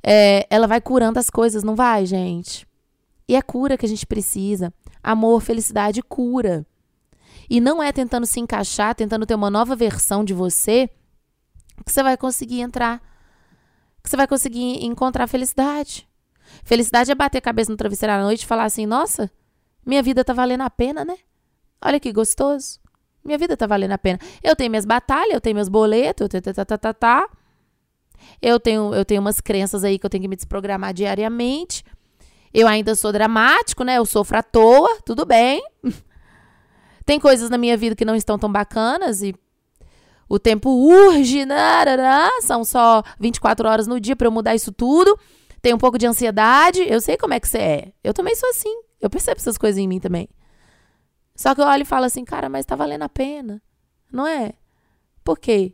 É, 0.02 0.48
ela 0.50 0.68
vai 0.68 0.80
curando 0.80 1.20
as 1.20 1.30
coisas, 1.30 1.62
não 1.62 1.76
vai, 1.76 2.06
gente? 2.06 2.66
E 3.28 3.36
é 3.36 3.42
cura 3.42 3.78
que 3.78 3.86
a 3.86 3.90
gente 3.90 4.08
precisa. 4.08 4.74
Amor, 5.04 5.42
felicidade, 5.42 6.02
cura. 6.02 6.66
E 7.50 7.60
não 7.60 7.84
é 7.84 7.92
tentando 7.92 8.26
se 8.26 8.40
encaixar, 8.40 8.96
tentando 8.96 9.26
ter 9.26 9.36
uma 9.36 9.52
nova 9.52 9.76
versão 9.76 10.24
de 10.24 10.34
você, 10.34 10.90
que 11.86 11.92
você 11.92 12.02
vai 12.02 12.16
conseguir 12.16 12.62
entrar, 12.62 13.02
que 14.02 14.10
você 14.10 14.16
vai 14.16 14.28
conseguir 14.28 14.82
encontrar 14.86 15.28
felicidade. 15.28 16.09
Felicidade 16.64 17.12
é 17.12 17.16
bater 17.16 17.38
a 17.38 17.42
cabeça 17.42 17.72
no 17.72 17.78
travesseiro 17.78 18.14
à 18.14 18.22
noite 18.22 18.44
e 18.44 18.46
falar 18.46 18.66
assim: 18.66 18.86
nossa, 18.86 19.32
minha 19.86 20.04
vida 20.04 20.24
tá 20.24 20.34
valendo 20.34 20.62
a 20.62 20.70
pena, 20.70 21.04
né? 21.04 21.18
Olha 21.82 22.00
que 22.00 22.12
gostoso. 22.12 22.80
Minha 23.24 23.38
vida 23.38 23.56
tá 23.58 23.68
valendo 23.68 23.92
a 23.92 23.98
pena. 23.98 24.20
Eu 24.44 24.56
tenho 24.56 24.70
minhas 24.70 24.86
batalhas, 24.86 25.34
eu 25.34 25.42
tenho 25.42 25.56
meus 25.56 25.70
boletos, 25.70 26.28
tá, 26.28 26.66
tá, 26.66 26.78
tá, 26.78 26.94
tá. 26.94 27.30
Eu 28.42 28.60
tenho, 28.60 28.94
eu 28.94 29.06
tenho 29.06 29.22
umas 29.22 29.40
crenças 29.42 29.84
aí 29.84 29.98
que 29.98 30.06
eu 30.06 30.10
tenho 30.10 30.22
que 30.22 30.28
me 30.28 30.36
desprogramar 30.36 30.94
diariamente. 30.94 31.84
Eu 32.54 32.68
ainda 32.68 32.96
sou 32.96 33.12
dramático, 33.12 33.84
né? 33.84 33.98
Eu 33.98 34.06
sofro 34.06 34.38
à 34.38 34.44
toa, 34.44 35.00
tudo 35.06 35.26
bem. 35.26 35.64
Tem 37.06 37.20
coisas 37.20 37.50
na 37.50 37.58
minha 37.58 37.76
vida 37.76 37.96
que 37.96 38.06
não 38.06 38.16
estão 38.16 38.38
tão 38.38 38.52
bacanas 38.52 39.22
e 39.22 39.34
o 40.28 40.38
tempo 40.38 40.70
urge, 40.70 41.44
né? 41.44 42.30
são 42.42 42.64
só 42.64 43.02
24 43.20 43.68
horas 43.68 43.88
no 43.88 44.00
dia 44.00 44.16
para 44.16 44.28
eu 44.28 44.32
mudar 44.32 44.54
isso 44.54 44.72
tudo 44.72 45.20
tem 45.62 45.74
um 45.74 45.78
pouco 45.78 45.98
de 45.98 46.08
ansiedade. 46.08 46.82
Eu 46.88 47.02
sei 47.02 47.18
como 47.18 47.34
é 47.34 47.40
que 47.40 47.48
você 47.48 47.58
é. 47.58 47.94
Eu 48.04 48.14
também 48.14 48.36
sou 48.36 48.50
assim. 48.50 48.74
Eu 49.00 49.10
percebo 49.10 49.40
essas 49.40 49.58
coisas 49.58 49.78
em 49.78 49.88
mim 49.88 50.00
também. 50.00 50.30
Só 51.36 51.56
que 51.56 51.62
eu 51.62 51.66
olho 51.66 51.84
e 51.84 51.86
falo 51.86 52.06
assim, 52.06 52.26
cara, 52.26 52.50
mas 52.50 52.66
tá 52.66 52.76
valendo 52.76 53.04
a 53.04 53.10
pena. 53.10 53.62
Não 54.12 54.28
é? 54.28 54.54
Por 55.24 55.40
quê? 55.40 55.74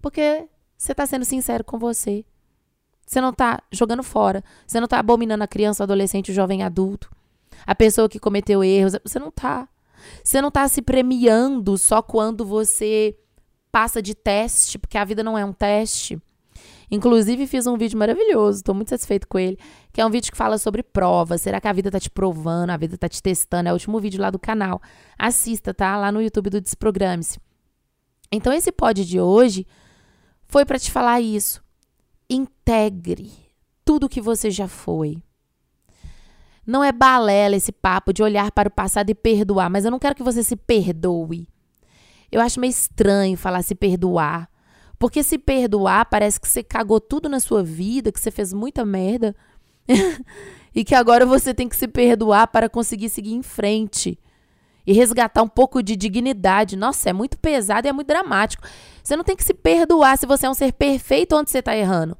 Porque 0.00 0.48
você 0.76 0.94
tá 0.94 1.06
sendo 1.06 1.24
sincero 1.24 1.64
com 1.64 1.78
você. 1.78 2.24
Você 3.06 3.20
não 3.20 3.32
tá 3.32 3.62
jogando 3.70 4.02
fora. 4.02 4.44
Você 4.66 4.80
não 4.80 4.88
tá 4.88 4.98
abominando 4.98 5.42
a 5.42 5.48
criança, 5.48 5.82
o 5.82 5.84
adolescente, 5.84 6.30
o 6.30 6.34
jovem 6.34 6.62
adulto. 6.62 7.10
A 7.66 7.74
pessoa 7.74 8.08
que 8.08 8.18
cometeu 8.18 8.62
erros. 8.62 8.94
Você 9.04 9.18
não 9.18 9.30
tá. 9.30 9.68
Você 10.22 10.40
não 10.40 10.50
tá 10.50 10.68
se 10.68 10.82
premiando 10.82 11.78
só 11.78 12.02
quando 12.02 12.44
você 12.44 13.16
passa 13.72 14.00
de 14.00 14.14
teste, 14.14 14.78
porque 14.78 14.98
a 14.98 15.04
vida 15.04 15.22
não 15.22 15.36
é 15.36 15.44
um 15.44 15.52
teste. 15.52 16.20
Inclusive, 16.90 17.46
fiz 17.46 17.66
um 17.66 17.76
vídeo 17.76 17.98
maravilhoso, 17.98 18.58
estou 18.58 18.74
muito 18.74 18.90
satisfeito 18.90 19.26
com 19.26 19.38
ele, 19.38 19.58
que 19.92 20.00
é 20.00 20.06
um 20.06 20.10
vídeo 20.10 20.30
que 20.30 20.36
fala 20.36 20.56
sobre 20.58 20.82
provas. 20.82 21.42
Será 21.42 21.60
que 21.60 21.66
a 21.66 21.72
vida 21.72 21.90
tá 21.90 21.98
te 21.98 22.10
provando, 22.10 22.70
a 22.70 22.76
vida 22.76 22.96
tá 22.96 23.08
te 23.08 23.22
testando? 23.22 23.68
É 23.68 23.72
o 23.72 23.74
último 23.74 23.98
vídeo 23.98 24.20
lá 24.20 24.30
do 24.30 24.38
canal. 24.38 24.80
Assista, 25.18 25.74
tá? 25.74 25.96
Lá 25.96 26.12
no 26.12 26.22
YouTube 26.22 26.50
do 26.50 26.60
Desprograme-se. 26.60 27.40
Então, 28.30 28.52
esse 28.52 28.70
pod 28.70 29.04
de 29.04 29.20
hoje 29.20 29.66
foi 30.46 30.64
para 30.64 30.78
te 30.78 30.90
falar 30.90 31.20
isso. 31.20 31.62
Integre 32.30 33.32
tudo 33.84 34.08
que 34.08 34.20
você 34.20 34.50
já 34.50 34.66
foi. 34.66 35.22
Não 36.66 36.82
é 36.82 36.90
balela 36.90 37.54
esse 37.54 37.70
papo 37.70 38.12
de 38.12 38.22
olhar 38.22 38.50
para 38.50 38.68
o 38.68 38.72
passado 38.72 39.08
e 39.10 39.14
perdoar, 39.14 39.70
mas 39.70 39.84
eu 39.84 39.90
não 39.90 40.00
quero 40.00 40.16
que 40.16 40.22
você 40.22 40.42
se 40.42 40.56
perdoe. 40.56 41.48
Eu 42.30 42.40
acho 42.40 42.58
meio 42.58 42.70
estranho 42.70 43.36
falar 43.36 43.62
se 43.62 43.74
perdoar. 43.76 44.50
Porque 44.98 45.22
se 45.22 45.38
perdoar, 45.38 46.06
parece 46.06 46.40
que 46.40 46.48
você 46.48 46.62
cagou 46.62 47.00
tudo 47.00 47.28
na 47.28 47.40
sua 47.40 47.62
vida, 47.62 48.10
que 48.10 48.20
você 48.20 48.30
fez 48.30 48.52
muita 48.52 48.84
merda. 48.84 49.34
e 50.74 50.84
que 50.84 50.94
agora 50.94 51.24
você 51.24 51.54
tem 51.54 51.68
que 51.68 51.76
se 51.76 51.86
perdoar 51.86 52.48
para 52.48 52.68
conseguir 52.68 53.08
seguir 53.08 53.34
em 53.34 53.42
frente. 53.42 54.18
E 54.86 54.92
resgatar 54.92 55.42
um 55.42 55.48
pouco 55.48 55.82
de 55.82 55.96
dignidade. 55.96 56.76
Nossa, 56.76 57.10
é 57.10 57.12
muito 57.12 57.36
pesado 57.38 57.86
e 57.86 57.90
é 57.90 57.92
muito 57.92 58.06
dramático. 58.06 58.62
Você 59.02 59.16
não 59.16 59.24
tem 59.24 59.36
que 59.36 59.44
se 59.44 59.52
perdoar 59.52 60.16
se 60.16 60.26
você 60.26 60.46
é 60.46 60.50
um 60.50 60.54
ser 60.54 60.72
perfeito 60.72 61.36
onde 61.36 61.50
você 61.50 61.58
está 61.58 61.76
errando. 61.76 62.16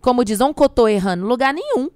Como 0.00 0.24
diz, 0.24 0.40
um 0.40 0.52
cotô 0.52 0.88
errando, 0.88 1.24
lugar 1.26 1.54
nenhum. 1.54 1.88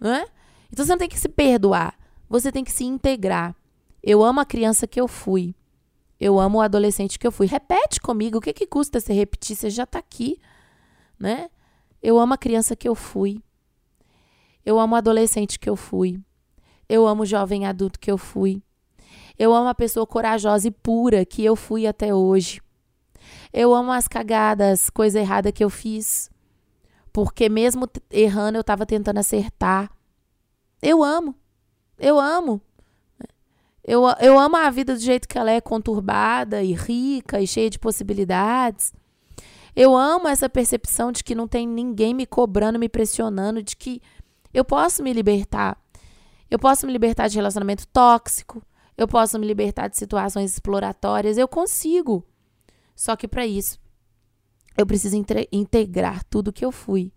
Né? 0.00 0.24
Então 0.72 0.84
você 0.84 0.92
não 0.92 0.98
tem 0.98 1.08
que 1.08 1.20
se 1.20 1.28
perdoar. 1.28 1.94
Você 2.28 2.50
tem 2.50 2.64
que 2.64 2.72
se 2.72 2.84
integrar. 2.84 3.54
Eu 4.02 4.24
amo 4.24 4.40
a 4.40 4.44
criança 4.44 4.86
que 4.86 5.00
eu 5.00 5.06
fui. 5.06 5.54
Eu 6.18 6.40
amo 6.40 6.58
o 6.58 6.60
adolescente 6.60 7.18
que 7.18 7.26
eu 7.26 7.32
fui. 7.32 7.46
Repete 7.46 8.00
comigo. 8.00 8.38
O 8.38 8.40
que, 8.40 8.52
que 8.52 8.66
custa 8.66 9.00
você 9.00 9.12
repetir? 9.12 9.54
Você 9.56 9.70
já 9.70 9.84
está 9.84 9.98
aqui, 9.98 10.40
né? 11.18 11.50
Eu 12.02 12.18
amo 12.18 12.34
a 12.34 12.38
criança 12.38 12.74
que 12.74 12.88
eu 12.88 12.94
fui. 12.94 13.42
Eu 14.64 14.78
amo 14.78 14.94
o 14.94 14.98
adolescente 14.98 15.58
que 15.58 15.68
eu 15.68 15.76
fui. 15.76 16.18
Eu 16.88 17.06
amo 17.06 17.22
o 17.22 17.26
jovem 17.26 17.66
adulto 17.66 17.98
que 18.00 18.10
eu 18.10 18.18
fui. 18.18 18.62
Eu 19.38 19.52
amo 19.52 19.68
a 19.68 19.74
pessoa 19.74 20.06
corajosa 20.06 20.68
e 20.68 20.70
pura 20.70 21.24
que 21.24 21.44
eu 21.44 21.54
fui 21.54 21.86
até 21.86 22.14
hoje. 22.14 22.60
Eu 23.52 23.74
amo 23.74 23.92
as 23.92 24.08
cagadas, 24.08 24.88
coisa 24.88 25.20
errada 25.20 25.52
que 25.52 25.62
eu 25.62 25.70
fiz. 25.70 26.30
Porque 27.12 27.48
mesmo 27.48 27.88
errando, 28.10 28.56
eu 28.56 28.60
estava 28.60 28.86
tentando 28.86 29.18
acertar. 29.18 29.90
Eu 30.80 31.02
amo. 31.02 31.34
Eu 31.98 32.18
amo. 32.18 32.60
Eu, 33.86 34.02
eu 34.20 34.36
amo 34.36 34.56
a 34.56 34.68
vida 34.68 34.94
do 34.94 35.00
jeito 35.00 35.28
que 35.28 35.38
ela 35.38 35.52
é 35.52 35.60
conturbada 35.60 36.60
e 36.60 36.72
rica 36.72 37.40
e 37.40 37.46
cheia 37.46 37.70
de 37.70 37.78
possibilidades. 37.78 38.92
Eu 39.76 39.94
amo 39.94 40.26
essa 40.26 40.48
percepção 40.48 41.12
de 41.12 41.22
que 41.22 41.36
não 41.36 41.46
tem 41.46 41.68
ninguém 41.68 42.12
me 42.12 42.26
cobrando, 42.26 42.80
me 42.80 42.88
pressionando, 42.88 43.62
de 43.62 43.76
que 43.76 44.02
eu 44.52 44.64
posso 44.64 45.04
me 45.04 45.12
libertar. 45.12 45.80
Eu 46.50 46.58
posso 46.58 46.84
me 46.84 46.92
libertar 46.92 47.28
de 47.28 47.36
relacionamento 47.36 47.86
tóxico. 47.86 48.60
Eu 48.96 49.06
posso 49.06 49.38
me 49.38 49.46
libertar 49.46 49.86
de 49.86 49.96
situações 49.96 50.52
exploratórias. 50.52 51.38
Eu 51.38 51.46
consigo. 51.46 52.24
Só 52.94 53.14
que 53.14 53.28
para 53.28 53.46
isso, 53.46 53.78
eu 54.76 54.84
preciso 54.84 55.16
integrar 55.52 56.24
tudo 56.24 56.52
que 56.52 56.64
eu 56.64 56.72
fui 56.72 57.12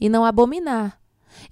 e 0.00 0.08
não 0.08 0.24
abominar. 0.24 0.98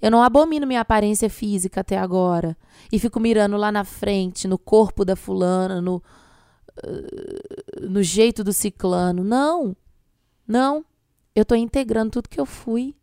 Eu 0.01 0.11
não 0.11 0.21
abomino 0.21 0.67
minha 0.67 0.81
aparência 0.81 1.29
física 1.29 1.81
até 1.81 1.97
agora 1.97 2.57
e 2.91 2.99
fico 2.99 3.19
mirando 3.19 3.57
lá 3.57 3.71
na 3.71 3.83
frente, 3.83 4.47
no 4.47 4.57
corpo 4.57 5.03
da 5.03 5.15
fulana, 5.15 5.81
no, 5.81 5.97
uh, 6.83 7.87
no 7.89 8.01
jeito 8.03 8.43
do 8.43 8.53
ciclano. 8.53 9.23
Não. 9.23 9.75
Não. 10.47 10.85
Eu 11.35 11.43
estou 11.43 11.57
integrando 11.57 12.11
tudo 12.11 12.29
que 12.29 12.39
eu 12.39 12.45
fui. 12.45 12.95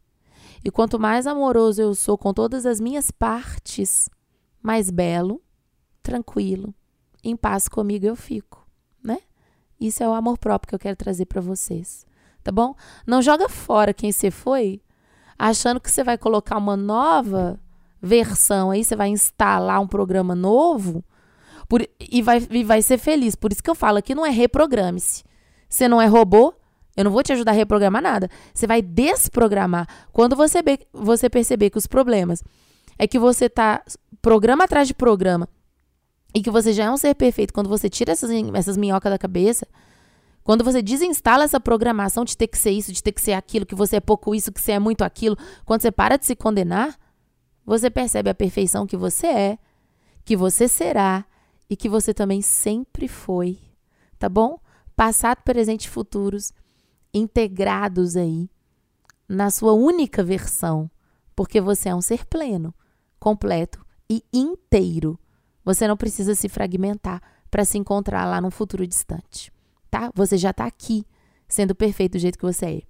E 0.65 0.71
quanto 0.71 0.99
mais 0.99 1.27
amoroso 1.27 1.83
eu 1.83 1.95
sou 1.95 2.17
com 2.17 2.33
todas 2.33 2.65
as 2.65 2.81
minhas 2.81 3.11
partes, 3.11 4.09
mais 4.63 4.89
belo, 4.91 5.43
tranquilo, 6.03 6.75
em 7.23 7.37
paz 7.37 7.69
comigo 7.69 8.07
eu 8.07 8.17
fico, 8.17 8.67
né? 9.03 9.19
Isso 9.79 10.03
é 10.03 10.09
o 10.09 10.15
amor 10.15 10.39
próprio 10.39 10.71
que 10.71 10.75
eu 10.75 10.79
quero 10.79 10.97
trazer 10.97 11.27
para 11.27 11.43
vocês, 11.43 12.07
tá 12.43 12.51
bom? 12.51 12.75
Não 13.07 13.21
joga 13.21 13.47
fora 13.47 13.93
quem 13.93 14.11
você 14.11 14.31
foi, 14.31 14.81
achando 15.39 15.81
que 15.81 15.91
você 15.91 16.05
vai 16.05 16.17
colocar 16.19 16.57
uma 16.57 16.77
nova 16.77 17.59
versão 18.01 18.71
aí, 18.71 18.85
você 18.85 18.95
vai 18.95 19.09
instalar 19.09 19.81
um 19.81 19.87
programa 19.87 20.35
novo 20.35 21.03
por, 21.69 21.87
e, 21.99 22.23
vai, 22.23 22.47
e 22.51 22.63
vai 22.63 22.83
ser 22.83 22.99
feliz. 22.99 23.35
Por 23.35 23.53
isso 23.53 23.63
que 23.63 23.71
eu 23.71 23.75
falo 23.75 23.99
aqui 23.99 24.15
não 24.15 24.27
é 24.27 24.31
reprograme-se. 24.31 25.25
Você 25.69 25.89
não 25.89 26.01
é 26.01 26.07
robô, 26.07 26.55
eu 26.97 27.05
não 27.05 27.11
vou 27.11 27.23
te 27.23 27.33
ajudar 27.33 27.53
a 27.53 27.55
reprogramar 27.55 28.03
nada. 28.03 28.31
Você 28.53 28.67
vai 28.67 28.83
desprogramar. 28.83 29.89
Quando 30.13 30.37
você, 30.37 30.61
você 30.93 31.29
perceber 31.29 31.71
que 31.71 31.79
os 31.79 31.87
problemas 31.87 32.43
é 32.99 33.07
que 33.07 33.19
você 33.19 33.49
tá 33.49 33.83
programa 34.23 34.65
atrás 34.65 34.87
de 34.87 34.95
programa 34.95 35.49
e 36.35 36.43
que 36.43 36.51
você 36.51 36.73
já 36.73 36.85
é 36.85 36.91
um 36.91 36.97
ser 36.97 37.15
perfeito, 37.15 37.53
quando 37.53 37.69
você 37.69 37.89
tira 37.89 38.13
essas, 38.13 38.31
essas 38.55 38.77
minhocas 38.77 39.11
da 39.11 39.19
cabeça, 39.19 39.67
quando 40.45 40.63
você 40.63 40.83
desinstala 40.83 41.45
essa 41.45 41.59
programação 41.59 42.25
de 42.25 42.37
ter 42.37 42.47
que 42.47 42.59
ser 42.59 42.71
isso, 42.71 42.93
de 42.93 43.03
ter 43.03 43.13
que 43.13 43.21
ser 43.21 43.33
aquilo, 43.33 43.67
que 43.67 43.75
você 43.75 43.97
é 43.97 44.01
pouco 44.01 44.35
isso, 44.35 44.53
que 44.53 44.61
você 44.61 44.73
é 44.73 44.79
muito 44.79 45.03
aquilo, 45.03 45.37
quando 45.65 45.81
você 45.81 45.91
para 45.91 46.19
de 46.19 46.27
se 46.27 46.37
condenar, 46.37 46.97
você 47.65 47.91
percebe 47.91 48.29
a 48.29 48.35
perfeição 48.35 48.87
que 48.87 48.97
você 48.97 49.27
é, 49.27 49.59
que 50.23 50.37
você 50.37 50.69
será 50.69 51.25
e 51.69 51.75
que 51.75 51.89
você 51.89 52.13
também 52.13 52.43
sempre 52.43 53.09
foi. 53.09 53.59
Tá 54.19 54.29
bom? 54.29 54.61
Passado, 54.95 55.43
presente 55.43 55.87
e 55.87 55.91
futuros 55.91 56.53
integrados 57.13 58.17
aí 58.17 58.51
na 59.29 59.51
sua 59.51 59.73
única 59.73 60.23
versão, 60.23 60.91
porque 61.35 61.61
você 61.61 61.89
é 61.89 61.95
um 61.95 62.03
ser 62.03 62.27
pleno, 62.27 62.75
completo 63.19 63.85
e 64.11 64.23
inteiro. 64.33 65.19
Você 65.65 65.89
não 65.89 65.97
precisa 65.97 66.35
se 66.35 66.49
fragmentar 66.49 67.23
para 67.51 67.65
se 67.65 67.79
encontrar 67.79 68.27
lá 68.27 68.41
num 68.41 68.51
futuro 68.51 68.87
distante, 68.87 69.51
tá? 69.95 70.11
Você 70.13 70.37
já 70.37 70.51
está 70.51 70.65
aqui, 70.65 71.07
sendo 71.47 71.73
perfeito 71.73 72.13
do 72.13 72.19
jeito 72.19 72.37
que 72.37 72.45
você 72.45 72.67
é. 72.67 72.83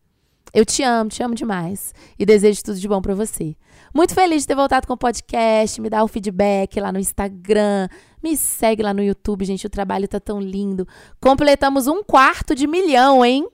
Eu 0.54 0.64
te 0.64 0.82
amo, 0.82 1.10
te 1.10 1.22
amo 1.22 1.34
demais 1.34 1.92
e 2.18 2.24
desejo 2.24 2.62
tudo 2.62 2.78
de 2.78 2.88
bom 2.88 3.02
para 3.02 3.14
você. 3.14 3.54
Muito 3.92 4.14
feliz 4.14 4.42
de 4.42 4.46
ter 4.46 4.54
voltado 4.54 4.86
com 4.86 4.94
o 4.94 4.96
podcast, 4.96 5.80
me 5.82 5.90
dá 5.90 6.02
o 6.02 6.08
feedback 6.08 6.80
lá 6.80 6.90
no 6.90 6.98
Instagram, 6.98 7.88
me 8.22 8.36
segue 8.36 8.82
lá 8.82 8.94
no 8.94 9.02
YouTube, 9.02 9.44
gente, 9.44 9.66
o 9.66 9.70
trabalho 9.70 10.08
tá 10.08 10.18
tão 10.18 10.40
lindo. 10.40 10.88
Completamos 11.20 11.86
um 11.86 12.02
quarto 12.02 12.54
de 12.54 12.66
milhão, 12.66 13.22
hein? 13.22 13.46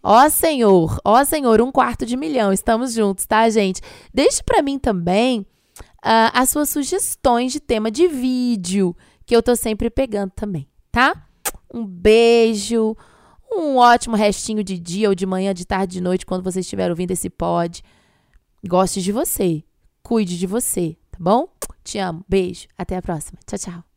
Ó 0.00 0.28
Senhor, 0.28 1.00
ó 1.04 1.24
Senhor, 1.24 1.60
um 1.60 1.72
quarto 1.72 2.06
de 2.06 2.16
milhão. 2.16 2.52
Estamos 2.52 2.92
juntos, 2.92 3.26
tá, 3.26 3.48
gente? 3.50 3.80
Deixe 4.14 4.42
para 4.44 4.62
mim 4.62 4.78
também 4.78 5.40
uh, 5.40 6.30
as 6.32 6.50
suas 6.50 6.68
sugestões 6.68 7.52
de 7.52 7.58
tema 7.58 7.90
de 7.90 8.06
vídeo, 8.06 8.94
que 9.26 9.34
eu 9.34 9.42
tô 9.42 9.56
sempre 9.56 9.90
pegando 9.90 10.30
também, 10.36 10.68
tá? 10.92 11.29
Um 11.72 11.86
beijo, 11.86 12.96
um 13.52 13.76
ótimo 13.76 14.16
restinho 14.16 14.62
de 14.62 14.78
dia 14.78 15.08
ou 15.08 15.14
de 15.14 15.26
manhã, 15.26 15.54
de 15.54 15.64
tarde, 15.64 15.94
de 15.94 16.00
noite, 16.00 16.26
quando 16.26 16.42
você 16.42 16.60
estiver 16.60 16.90
ouvindo 16.90 17.10
esse 17.10 17.30
pod. 17.30 17.82
Goste 18.66 19.00
de 19.00 19.12
você, 19.12 19.64
cuide 20.02 20.38
de 20.38 20.46
você, 20.46 20.96
tá 21.10 21.18
bom? 21.20 21.48
Te 21.82 21.98
amo, 21.98 22.24
beijo, 22.28 22.68
até 22.76 22.96
a 22.96 23.02
próxima. 23.02 23.38
Tchau, 23.46 23.58
tchau. 23.58 23.89